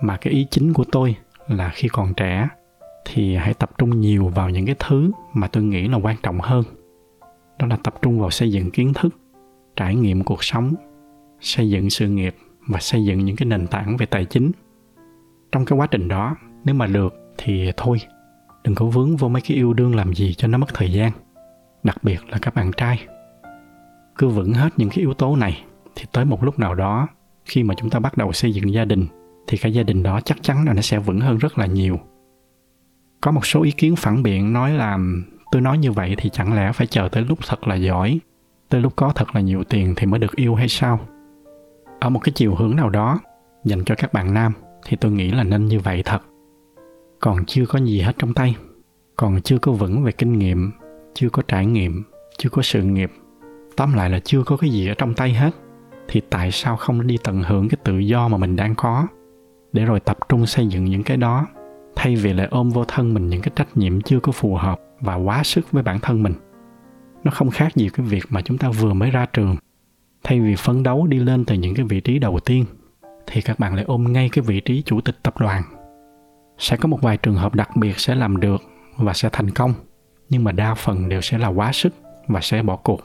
mà 0.00 0.16
cái 0.16 0.32
ý 0.32 0.46
chính 0.50 0.72
của 0.72 0.84
tôi 0.92 1.16
là 1.48 1.70
khi 1.74 1.88
còn 1.88 2.14
trẻ 2.14 2.48
thì 3.04 3.36
hãy 3.36 3.54
tập 3.54 3.70
trung 3.78 4.00
nhiều 4.00 4.28
vào 4.28 4.50
những 4.50 4.66
cái 4.66 4.74
thứ 4.78 5.10
mà 5.32 5.48
tôi 5.48 5.62
nghĩ 5.62 5.88
là 5.88 5.96
quan 5.96 6.16
trọng 6.22 6.40
hơn. 6.40 6.64
Đó 7.58 7.66
là 7.66 7.76
tập 7.84 7.94
trung 8.02 8.20
vào 8.20 8.30
xây 8.30 8.52
dựng 8.52 8.70
kiến 8.70 8.92
thức, 8.94 9.14
trải 9.76 9.94
nghiệm 9.94 10.24
cuộc 10.24 10.44
sống, 10.44 10.74
xây 11.40 11.70
dựng 11.70 11.90
sự 11.90 12.08
nghiệp 12.08 12.34
và 12.70 12.80
xây 12.80 13.04
dựng 13.04 13.24
những 13.24 13.36
cái 13.36 13.46
nền 13.46 13.66
tảng 13.66 13.96
về 13.96 14.06
tài 14.06 14.24
chính. 14.24 14.50
Trong 15.52 15.64
cái 15.64 15.78
quá 15.78 15.86
trình 15.86 16.08
đó, 16.08 16.36
nếu 16.64 16.74
mà 16.74 16.86
được 16.86 17.14
thì 17.38 17.72
thôi, 17.76 17.98
đừng 18.64 18.74
có 18.74 18.86
vướng 18.86 19.16
vô 19.16 19.28
mấy 19.28 19.42
cái 19.42 19.56
yêu 19.56 19.72
đương 19.72 19.94
làm 19.94 20.14
gì 20.14 20.34
cho 20.34 20.48
nó 20.48 20.58
mất 20.58 20.74
thời 20.74 20.92
gian, 20.92 21.12
đặc 21.82 22.04
biệt 22.04 22.20
là 22.28 22.38
các 22.42 22.54
bạn 22.54 22.72
trai. 22.76 23.06
Cứ 24.18 24.28
vững 24.28 24.52
hết 24.52 24.68
những 24.76 24.88
cái 24.88 24.98
yếu 24.98 25.14
tố 25.14 25.36
này 25.36 25.64
thì 25.96 26.04
tới 26.12 26.24
một 26.24 26.44
lúc 26.44 26.58
nào 26.58 26.74
đó, 26.74 27.08
khi 27.44 27.62
mà 27.62 27.74
chúng 27.74 27.90
ta 27.90 27.98
bắt 27.98 28.16
đầu 28.16 28.32
xây 28.32 28.52
dựng 28.52 28.72
gia 28.72 28.84
đình, 28.84 29.06
thì 29.46 29.58
cái 29.58 29.72
gia 29.72 29.82
đình 29.82 30.02
đó 30.02 30.20
chắc 30.20 30.42
chắn 30.42 30.64
là 30.66 30.72
nó 30.72 30.82
sẽ 30.82 30.98
vững 30.98 31.20
hơn 31.20 31.38
rất 31.38 31.58
là 31.58 31.66
nhiều. 31.66 32.00
Có 33.20 33.30
một 33.30 33.46
số 33.46 33.62
ý 33.62 33.70
kiến 33.70 33.96
phản 33.96 34.22
biện 34.22 34.52
nói 34.52 34.72
là, 34.72 34.98
tôi 35.52 35.62
nói 35.62 35.78
như 35.78 35.92
vậy 35.92 36.14
thì 36.18 36.30
chẳng 36.30 36.54
lẽ 36.54 36.72
phải 36.72 36.86
chờ 36.86 37.08
tới 37.12 37.24
lúc 37.24 37.38
thật 37.48 37.68
là 37.68 37.74
giỏi, 37.74 38.20
tới 38.68 38.80
lúc 38.80 38.96
có 38.96 39.12
thật 39.14 39.34
là 39.34 39.40
nhiều 39.40 39.64
tiền 39.64 39.94
thì 39.96 40.06
mới 40.06 40.20
được 40.20 40.36
yêu 40.36 40.54
hay 40.54 40.68
sao? 40.68 41.00
Ở 42.00 42.10
một 42.10 42.18
cái 42.18 42.32
chiều 42.32 42.54
hướng 42.54 42.76
nào 42.76 42.90
đó, 42.90 43.18
dành 43.64 43.84
cho 43.84 43.94
các 43.94 44.12
bạn 44.12 44.34
nam, 44.34 44.52
thì 44.86 44.96
tôi 44.96 45.12
nghĩ 45.12 45.30
là 45.30 45.44
nên 45.44 45.66
như 45.66 45.80
vậy 45.80 46.02
thật. 46.04 46.22
Còn 47.20 47.44
chưa 47.44 47.66
có 47.66 47.78
gì 47.78 48.00
hết 48.00 48.12
trong 48.18 48.34
tay. 48.34 48.56
Còn 49.16 49.40
chưa 49.42 49.58
có 49.58 49.72
vững 49.72 50.02
về 50.02 50.12
kinh 50.12 50.38
nghiệm, 50.38 50.72
chưa 51.14 51.28
có 51.30 51.42
trải 51.48 51.66
nghiệm, 51.66 52.02
chưa 52.38 52.48
có 52.48 52.62
sự 52.62 52.82
nghiệp. 52.82 53.12
Tóm 53.76 53.92
lại 53.92 54.10
là 54.10 54.20
chưa 54.24 54.42
có 54.42 54.56
cái 54.56 54.70
gì 54.70 54.88
ở 54.88 54.94
trong 54.94 55.14
tay 55.14 55.32
hết. 55.32 55.50
Thì 56.08 56.20
tại 56.30 56.50
sao 56.50 56.76
không 56.76 57.06
đi 57.06 57.16
tận 57.24 57.42
hưởng 57.42 57.68
cái 57.68 57.78
tự 57.84 57.98
do 57.98 58.28
mà 58.28 58.36
mình 58.36 58.56
đang 58.56 58.74
có? 58.74 59.06
Để 59.72 59.84
rồi 59.84 60.00
tập 60.00 60.18
trung 60.28 60.46
xây 60.46 60.66
dựng 60.66 60.84
những 60.84 61.02
cái 61.02 61.16
đó. 61.16 61.46
Thay 61.96 62.16
vì 62.16 62.32
lại 62.32 62.48
ôm 62.50 62.70
vô 62.70 62.84
thân 62.84 63.14
mình 63.14 63.28
những 63.28 63.42
cái 63.42 63.52
trách 63.56 63.76
nhiệm 63.76 64.00
chưa 64.00 64.20
có 64.20 64.32
phù 64.32 64.54
hợp 64.54 64.80
và 65.00 65.14
quá 65.14 65.42
sức 65.42 65.72
với 65.72 65.82
bản 65.82 65.98
thân 65.98 66.22
mình. 66.22 66.34
Nó 67.24 67.30
không 67.30 67.50
khác 67.50 67.76
gì 67.76 67.88
cái 67.88 68.06
việc 68.06 68.24
mà 68.30 68.42
chúng 68.42 68.58
ta 68.58 68.70
vừa 68.70 68.92
mới 68.92 69.10
ra 69.10 69.26
trường 69.26 69.56
thay 70.24 70.40
vì 70.40 70.54
phấn 70.56 70.82
đấu 70.82 71.06
đi 71.06 71.18
lên 71.18 71.44
từ 71.44 71.54
những 71.54 71.74
cái 71.74 71.84
vị 71.84 72.00
trí 72.00 72.18
đầu 72.18 72.40
tiên, 72.40 72.64
thì 73.26 73.40
các 73.40 73.58
bạn 73.58 73.74
lại 73.74 73.84
ôm 73.84 74.12
ngay 74.12 74.28
cái 74.32 74.42
vị 74.42 74.60
trí 74.60 74.82
chủ 74.82 75.00
tịch 75.00 75.16
tập 75.22 75.34
đoàn. 75.38 75.62
Sẽ 76.58 76.76
có 76.76 76.88
một 76.88 77.02
vài 77.02 77.16
trường 77.16 77.34
hợp 77.34 77.54
đặc 77.54 77.76
biệt 77.76 77.98
sẽ 77.98 78.14
làm 78.14 78.40
được 78.40 78.62
và 78.96 79.12
sẽ 79.12 79.28
thành 79.32 79.50
công, 79.50 79.74
nhưng 80.28 80.44
mà 80.44 80.52
đa 80.52 80.74
phần 80.74 81.08
đều 81.08 81.20
sẽ 81.20 81.38
là 81.38 81.48
quá 81.48 81.72
sức 81.72 81.94
và 82.26 82.40
sẽ 82.40 82.62
bỏ 82.62 82.76
cuộc. 82.76 83.00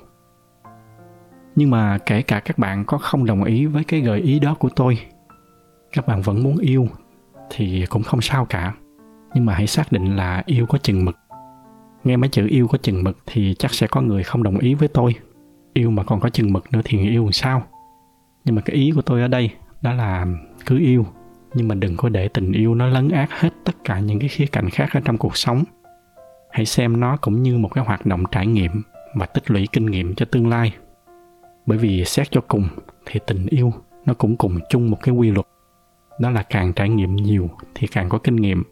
Nhưng 1.56 1.70
mà 1.70 1.98
kể 1.98 2.22
cả 2.22 2.40
các 2.40 2.58
bạn 2.58 2.86
có 2.86 2.98
không 2.98 3.26
đồng 3.26 3.44
ý 3.44 3.66
với 3.66 3.84
cái 3.84 4.02
gợi 4.02 4.20
ý 4.20 4.40
đó 4.40 4.56
của 4.60 4.70
tôi, 4.76 4.98
các 5.92 6.08
bạn 6.08 6.22
vẫn 6.22 6.44
muốn 6.44 6.58
yêu 6.58 6.88
thì 7.50 7.86
cũng 7.90 8.04
không 8.04 8.22
sao 8.22 8.46
cả. 8.46 8.74
Nhưng 9.34 9.46
mà 9.46 9.54
hãy 9.54 9.68
xác 9.68 9.92
định 9.92 10.16
là 10.16 10.44
yêu 10.46 10.66
có 10.66 10.78
chừng 10.78 11.06
mực. 11.06 11.16
Nghe 12.04 12.18
mấy 12.18 12.30
chữ 12.30 12.48
yêu 12.48 12.68
có 12.68 12.78
chừng 12.78 13.04
mực 13.04 13.18
thì 13.26 13.56
chắc 13.60 13.74
sẽ 13.74 13.88
có 13.88 14.02
người 14.02 14.24
không 14.24 14.44
đồng 14.44 14.58
ý 14.58 14.74
với 14.74 14.88
tôi 14.88 15.16
yêu 15.76 15.92
mà 15.92 16.04
còn 16.04 16.20
có 16.20 16.30
chừng 16.30 16.54
mực 16.54 16.74
nữa 16.74 16.82
thì 16.86 17.10
yêu 17.10 17.24
làm 17.24 17.32
sao? 17.32 17.64
Nhưng 18.46 18.56
mà 18.56 18.62
cái 18.62 18.76
ý 18.76 18.92
của 18.96 19.02
tôi 19.02 19.22
ở 19.22 19.28
đây 19.28 19.50
đó 19.82 19.94
là 19.94 20.26
cứ 20.66 20.80
yêu, 20.80 21.06
nhưng 21.54 21.68
mà 21.68 21.76
đừng 21.76 21.98
có 21.98 22.10
để 22.10 22.28
tình 22.28 22.52
yêu 22.52 22.76
nó 22.76 22.88
lấn 22.88 23.10
át 23.10 23.30
hết 23.32 23.50
tất 23.64 23.76
cả 23.84 24.00
những 24.00 24.20
cái 24.20 24.30
khía 24.30 24.46
cạnh 24.46 24.70
khác 24.70 24.90
ở 24.94 25.00
trong 25.06 25.18
cuộc 25.18 25.38
sống. 25.38 25.64
Hãy 26.52 26.66
xem 26.66 27.00
nó 27.00 27.18
cũng 27.18 27.44
như 27.44 27.58
một 27.58 27.70
cái 27.74 27.86
hoạt 27.86 28.06
động 28.06 28.24
trải 28.32 28.48
nghiệm 28.48 28.72
và 29.16 29.26
tích 29.26 29.52
lũy 29.52 29.68
kinh 29.72 29.86
nghiệm 29.86 30.16
cho 30.16 30.26
tương 30.26 30.48
lai. 30.48 30.74
Bởi 31.66 31.78
vì 31.78 32.06
xét 32.06 32.32
cho 32.32 32.42
cùng 32.48 32.68
thì 33.06 33.20
tình 33.28 33.46
yêu 33.46 33.74
nó 34.06 34.14
cũng 34.14 34.38
cùng 34.38 34.60
chung 34.70 34.92
một 34.92 34.98
cái 35.04 35.16
quy 35.16 35.32
luật. 35.32 35.46
Đó 36.20 36.30
là 36.30 36.44
càng 36.44 36.74
trải 36.74 36.90
nghiệm 36.90 37.16
nhiều 37.16 37.50
thì 37.76 37.88
càng 37.88 38.10
có 38.10 38.18
kinh 38.18 38.36
nghiệm. 38.36 38.64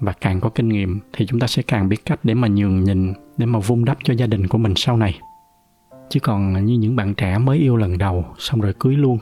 Và 0.00 0.12
càng 0.12 0.40
có 0.40 0.48
kinh 0.48 0.68
nghiệm 0.68 1.00
thì 1.12 1.26
chúng 1.26 1.40
ta 1.40 1.46
sẽ 1.46 1.62
càng 1.62 1.88
biết 1.88 2.04
cách 2.04 2.20
để 2.22 2.34
mà 2.34 2.48
nhường 2.48 2.84
nhịn, 2.84 3.12
để 3.36 3.46
mà 3.46 3.58
vun 3.58 3.84
đắp 3.84 3.98
cho 4.04 4.14
gia 4.14 4.26
đình 4.26 4.48
của 4.48 4.58
mình 4.58 4.72
sau 4.76 4.96
này 4.96 5.20
chứ 6.10 6.20
còn 6.20 6.64
như 6.64 6.74
những 6.74 6.96
bạn 6.96 7.14
trẻ 7.14 7.38
mới 7.38 7.58
yêu 7.58 7.76
lần 7.76 7.98
đầu, 7.98 8.24
xong 8.38 8.60
rồi 8.60 8.74
cưới 8.78 8.94
luôn, 8.94 9.18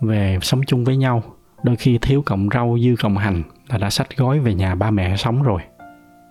về 0.00 0.38
sống 0.42 0.60
chung 0.66 0.84
với 0.84 0.96
nhau, 0.96 1.22
đôi 1.62 1.76
khi 1.76 1.98
thiếu 1.98 2.22
cọng 2.26 2.48
rau 2.54 2.78
dư 2.84 2.94
cọng 3.02 3.16
hành 3.16 3.42
là 3.68 3.78
đã 3.78 3.90
sách 3.90 4.16
gói 4.16 4.38
về 4.38 4.54
nhà 4.54 4.74
ba 4.74 4.90
mẹ 4.90 5.16
sống 5.16 5.42
rồi. 5.42 5.60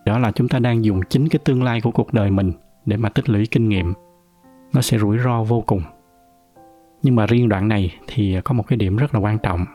Đó 0.05 0.19
là 0.19 0.31
chúng 0.31 0.47
ta 0.47 0.59
đang 0.59 0.85
dùng 0.85 1.01
chính 1.09 1.29
cái 1.29 1.39
tương 1.45 1.63
lai 1.63 1.81
của 1.81 1.91
cuộc 1.91 2.13
đời 2.13 2.31
mình 2.31 2.51
để 2.85 2.97
mà 2.97 3.09
tích 3.09 3.29
lũy 3.29 3.45
kinh 3.45 3.69
nghiệm. 3.69 3.93
Nó 4.73 4.81
sẽ 4.81 4.97
rủi 4.97 5.17
ro 5.17 5.43
vô 5.43 5.61
cùng. 5.61 5.81
Nhưng 7.03 7.15
mà 7.15 7.25
riêng 7.25 7.49
đoạn 7.49 7.67
này 7.67 7.95
thì 8.07 8.37
có 8.43 8.53
một 8.53 8.67
cái 8.67 8.77
điểm 8.77 8.97
rất 8.97 9.13
là 9.13 9.19
quan 9.19 9.37
trọng. 9.37 9.65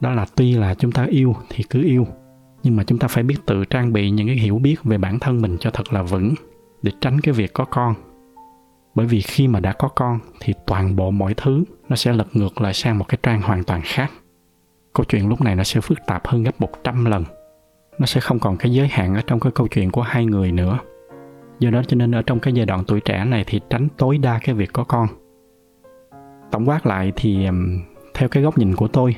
Đó 0.00 0.10
là 0.10 0.26
tuy 0.36 0.52
là 0.52 0.74
chúng 0.74 0.92
ta 0.92 1.06
yêu 1.10 1.34
thì 1.48 1.64
cứ 1.70 1.82
yêu, 1.82 2.06
nhưng 2.62 2.76
mà 2.76 2.84
chúng 2.84 2.98
ta 2.98 3.08
phải 3.08 3.24
biết 3.24 3.36
tự 3.46 3.64
trang 3.64 3.92
bị 3.92 4.10
những 4.10 4.26
cái 4.26 4.36
hiểu 4.36 4.58
biết 4.58 4.76
về 4.84 4.98
bản 4.98 5.18
thân 5.18 5.42
mình 5.42 5.56
cho 5.60 5.70
thật 5.70 5.92
là 5.92 6.02
vững, 6.02 6.34
để 6.82 6.92
tránh 7.00 7.20
cái 7.20 7.34
việc 7.34 7.52
có 7.52 7.64
con 7.64 7.94
bởi 8.96 9.06
vì 9.06 9.20
khi 9.20 9.48
mà 9.48 9.60
đã 9.60 9.72
có 9.72 9.88
con, 9.88 10.18
thì 10.40 10.54
toàn 10.66 10.96
bộ 10.96 11.10
mọi 11.10 11.34
thứ 11.36 11.64
nó 11.88 11.96
sẽ 11.96 12.12
lật 12.12 12.26
ngược 12.32 12.60
lại 12.60 12.74
sang 12.74 12.98
một 12.98 13.04
cái 13.08 13.18
trang 13.22 13.42
hoàn 13.42 13.64
toàn 13.64 13.80
khác. 13.84 14.10
Câu 14.92 15.04
chuyện 15.04 15.28
lúc 15.28 15.40
này 15.40 15.56
nó 15.56 15.64
sẽ 15.64 15.80
phức 15.80 15.98
tạp 16.06 16.26
hơn 16.26 16.42
gấp 16.42 16.60
100 16.60 17.04
lần. 17.04 17.24
Nó 17.98 18.06
sẽ 18.06 18.20
không 18.20 18.38
còn 18.38 18.56
cái 18.56 18.72
giới 18.72 18.88
hạn 18.88 19.14
ở 19.14 19.20
trong 19.26 19.40
cái 19.40 19.52
câu 19.54 19.68
chuyện 19.68 19.90
của 19.90 20.02
hai 20.02 20.26
người 20.26 20.52
nữa. 20.52 20.78
Do 21.58 21.70
đó 21.70 21.82
cho 21.88 21.96
nên 21.96 22.14
ở 22.14 22.22
trong 22.22 22.40
cái 22.40 22.54
giai 22.54 22.66
đoạn 22.66 22.84
tuổi 22.86 23.00
trẻ 23.00 23.24
này 23.24 23.44
thì 23.46 23.60
tránh 23.70 23.88
tối 23.96 24.18
đa 24.18 24.38
cái 24.42 24.54
việc 24.54 24.72
có 24.72 24.84
con. 24.84 25.08
Tổng 26.50 26.68
quát 26.68 26.86
lại 26.86 27.12
thì 27.16 27.48
theo 28.14 28.28
cái 28.28 28.42
góc 28.42 28.58
nhìn 28.58 28.76
của 28.76 28.88
tôi, 28.88 29.16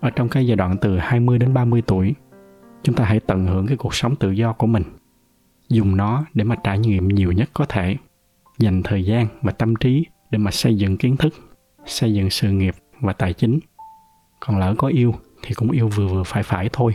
ở 0.00 0.10
trong 0.10 0.28
cái 0.28 0.46
giai 0.46 0.56
đoạn 0.56 0.76
từ 0.80 0.98
20 0.98 1.38
đến 1.38 1.54
30 1.54 1.82
tuổi, 1.86 2.14
chúng 2.82 2.94
ta 2.94 3.04
hãy 3.04 3.20
tận 3.20 3.46
hưởng 3.46 3.66
cái 3.66 3.76
cuộc 3.76 3.94
sống 3.94 4.16
tự 4.16 4.30
do 4.30 4.52
của 4.52 4.66
mình. 4.66 4.82
Dùng 5.68 5.96
nó 5.96 6.24
để 6.34 6.44
mà 6.44 6.56
trải 6.64 6.78
nghiệm 6.78 7.08
nhiều 7.08 7.32
nhất 7.32 7.50
có 7.52 7.64
thể 7.68 7.96
dành 8.58 8.82
thời 8.82 9.04
gian 9.04 9.26
và 9.42 9.52
tâm 9.52 9.76
trí 9.76 10.06
để 10.30 10.38
mà 10.38 10.50
xây 10.50 10.76
dựng 10.76 10.96
kiến 10.96 11.16
thức, 11.16 11.34
xây 11.86 12.14
dựng 12.14 12.30
sự 12.30 12.50
nghiệp 12.50 12.74
và 13.00 13.12
tài 13.12 13.32
chính. 13.32 13.58
Còn 14.40 14.58
lỡ 14.58 14.74
có 14.78 14.88
yêu 14.88 15.14
thì 15.42 15.54
cũng 15.54 15.70
yêu 15.70 15.88
vừa 15.88 16.06
vừa 16.06 16.22
phải 16.22 16.42
phải 16.42 16.68
thôi. 16.72 16.92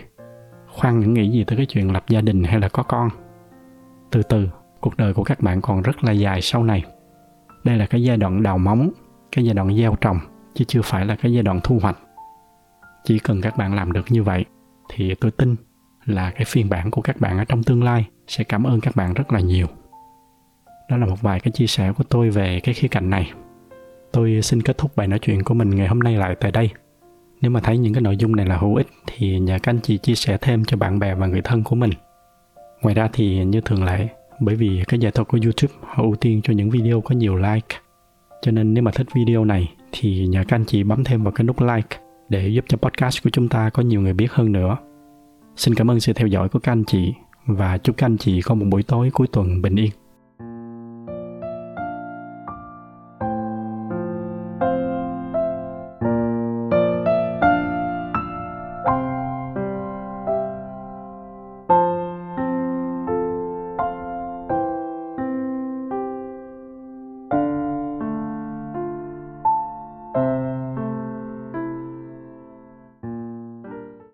Khoan 0.67 0.99
những 0.99 1.13
nghĩ 1.13 1.29
gì 1.29 1.43
tới 1.43 1.57
cái 1.57 1.65
chuyện 1.65 1.93
lập 1.93 2.05
gia 2.09 2.21
đình 2.21 2.43
hay 2.43 2.59
là 2.59 2.69
có 2.69 2.83
con. 2.83 3.09
Từ 4.11 4.23
từ, 4.23 4.49
cuộc 4.81 4.97
đời 4.97 5.13
của 5.13 5.23
các 5.23 5.39
bạn 5.39 5.61
còn 5.61 5.81
rất 5.81 6.03
là 6.03 6.11
dài 6.11 6.41
sau 6.41 6.63
này. 6.63 6.83
Đây 7.63 7.77
là 7.77 7.85
cái 7.85 8.03
giai 8.03 8.17
đoạn 8.17 8.43
đào 8.43 8.57
móng, 8.57 8.89
cái 9.31 9.45
giai 9.45 9.53
đoạn 9.53 9.77
gieo 9.77 9.95
trồng, 9.95 10.19
chứ 10.53 10.65
chưa 10.67 10.81
phải 10.81 11.05
là 11.05 11.15
cái 11.15 11.33
giai 11.33 11.43
đoạn 11.43 11.59
thu 11.63 11.79
hoạch. 11.81 11.97
Chỉ 13.03 13.19
cần 13.19 13.41
các 13.41 13.57
bạn 13.57 13.75
làm 13.75 13.91
được 13.91 14.05
như 14.09 14.23
vậy 14.23 14.45
thì 14.89 15.15
tôi 15.15 15.31
tin 15.31 15.55
là 16.05 16.31
cái 16.31 16.45
phiên 16.45 16.69
bản 16.69 16.91
của 16.91 17.01
các 17.01 17.19
bạn 17.19 17.37
ở 17.37 17.45
trong 17.45 17.63
tương 17.63 17.83
lai 17.83 18.05
sẽ 18.27 18.43
cảm 18.43 18.63
ơn 18.63 18.81
các 18.81 18.95
bạn 18.95 19.13
rất 19.13 19.31
là 19.31 19.39
nhiều 19.39 19.67
đó 20.91 20.97
là 20.97 21.05
một 21.05 21.21
vài 21.21 21.39
cái 21.39 21.51
chia 21.51 21.67
sẻ 21.67 21.91
của 21.97 22.03
tôi 22.03 22.29
về 22.29 22.59
cái 22.63 22.73
khía 22.73 22.87
cạnh 22.87 23.09
này. 23.09 23.31
Tôi 24.11 24.39
xin 24.43 24.61
kết 24.61 24.77
thúc 24.77 24.95
bài 24.95 25.07
nói 25.07 25.19
chuyện 25.19 25.43
của 25.43 25.53
mình 25.53 25.69
ngày 25.69 25.87
hôm 25.87 25.99
nay 25.99 26.15
lại 26.15 26.35
tại 26.39 26.51
đây. 26.51 26.69
Nếu 27.41 27.51
mà 27.51 27.59
thấy 27.59 27.77
những 27.77 27.93
cái 27.93 28.01
nội 28.01 28.17
dung 28.17 28.35
này 28.35 28.45
là 28.45 28.57
hữu 28.57 28.75
ích 28.75 28.87
thì 29.07 29.39
nhờ 29.39 29.57
các 29.63 29.69
anh 29.69 29.79
chị 29.79 29.97
chia 29.97 30.15
sẻ 30.15 30.37
thêm 30.41 30.65
cho 30.65 30.77
bạn 30.77 30.99
bè 30.99 31.15
và 31.15 31.27
người 31.27 31.41
thân 31.41 31.63
của 31.63 31.75
mình. 31.75 31.91
Ngoài 32.81 32.95
ra 32.95 33.09
thì 33.13 33.45
như 33.45 33.61
thường 33.61 33.83
lệ, 33.83 34.07
bởi 34.39 34.55
vì 34.55 34.83
cái 34.87 34.99
giải 34.99 35.11
thuật 35.11 35.27
của 35.27 35.39
youtube 35.43 35.73
họ 35.81 36.03
ưu 36.03 36.15
tiên 36.15 36.41
cho 36.43 36.53
những 36.53 36.69
video 36.69 37.01
có 37.01 37.15
nhiều 37.15 37.35
like. 37.35 37.77
Cho 38.41 38.51
nên 38.51 38.73
nếu 38.73 38.83
mà 38.83 38.91
thích 38.91 39.07
video 39.15 39.45
này 39.45 39.71
thì 39.91 40.27
nhờ 40.27 40.43
các 40.47 40.55
anh 40.55 40.65
chị 40.65 40.83
bấm 40.83 41.03
thêm 41.03 41.23
vào 41.23 41.31
cái 41.31 41.43
nút 41.43 41.61
like 41.61 41.97
để 42.29 42.47
giúp 42.47 42.65
cho 42.67 42.77
podcast 42.77 43.23
của 43.23 43.29
chúng 43.29 43.49
ta 43.49 43.69
có 43.69 43.83
nhiều 43.83 44.01
người 44.01 44.13
biết 44.13 44.31
hơn 44.31 44.51
nữa. 44.51 44.77
Xin 45.55 45.75
cảm 45.75 45.91
ơn 45.91 45.99
sự 45.99 46.13
theo 46.13 46.27
dõi 46.27 46.49
của 46.49 46.59
các 46.59 46.71
anh 46.71 46.83
chị 46.83 47.13
và 47.45 47.77
chúc 47.77 47.97
các 47.97 48.05
anh 48.05 48.17
chị 48.17 48.41
có 48.41 48.55
một 48.55 48.65
buổi 48.69 48.83
tối 48.83 49.09
cuối 49.13 49.27
tuần 49.31 49.61
bình 49.61 49.75
yên. 49.75 49.91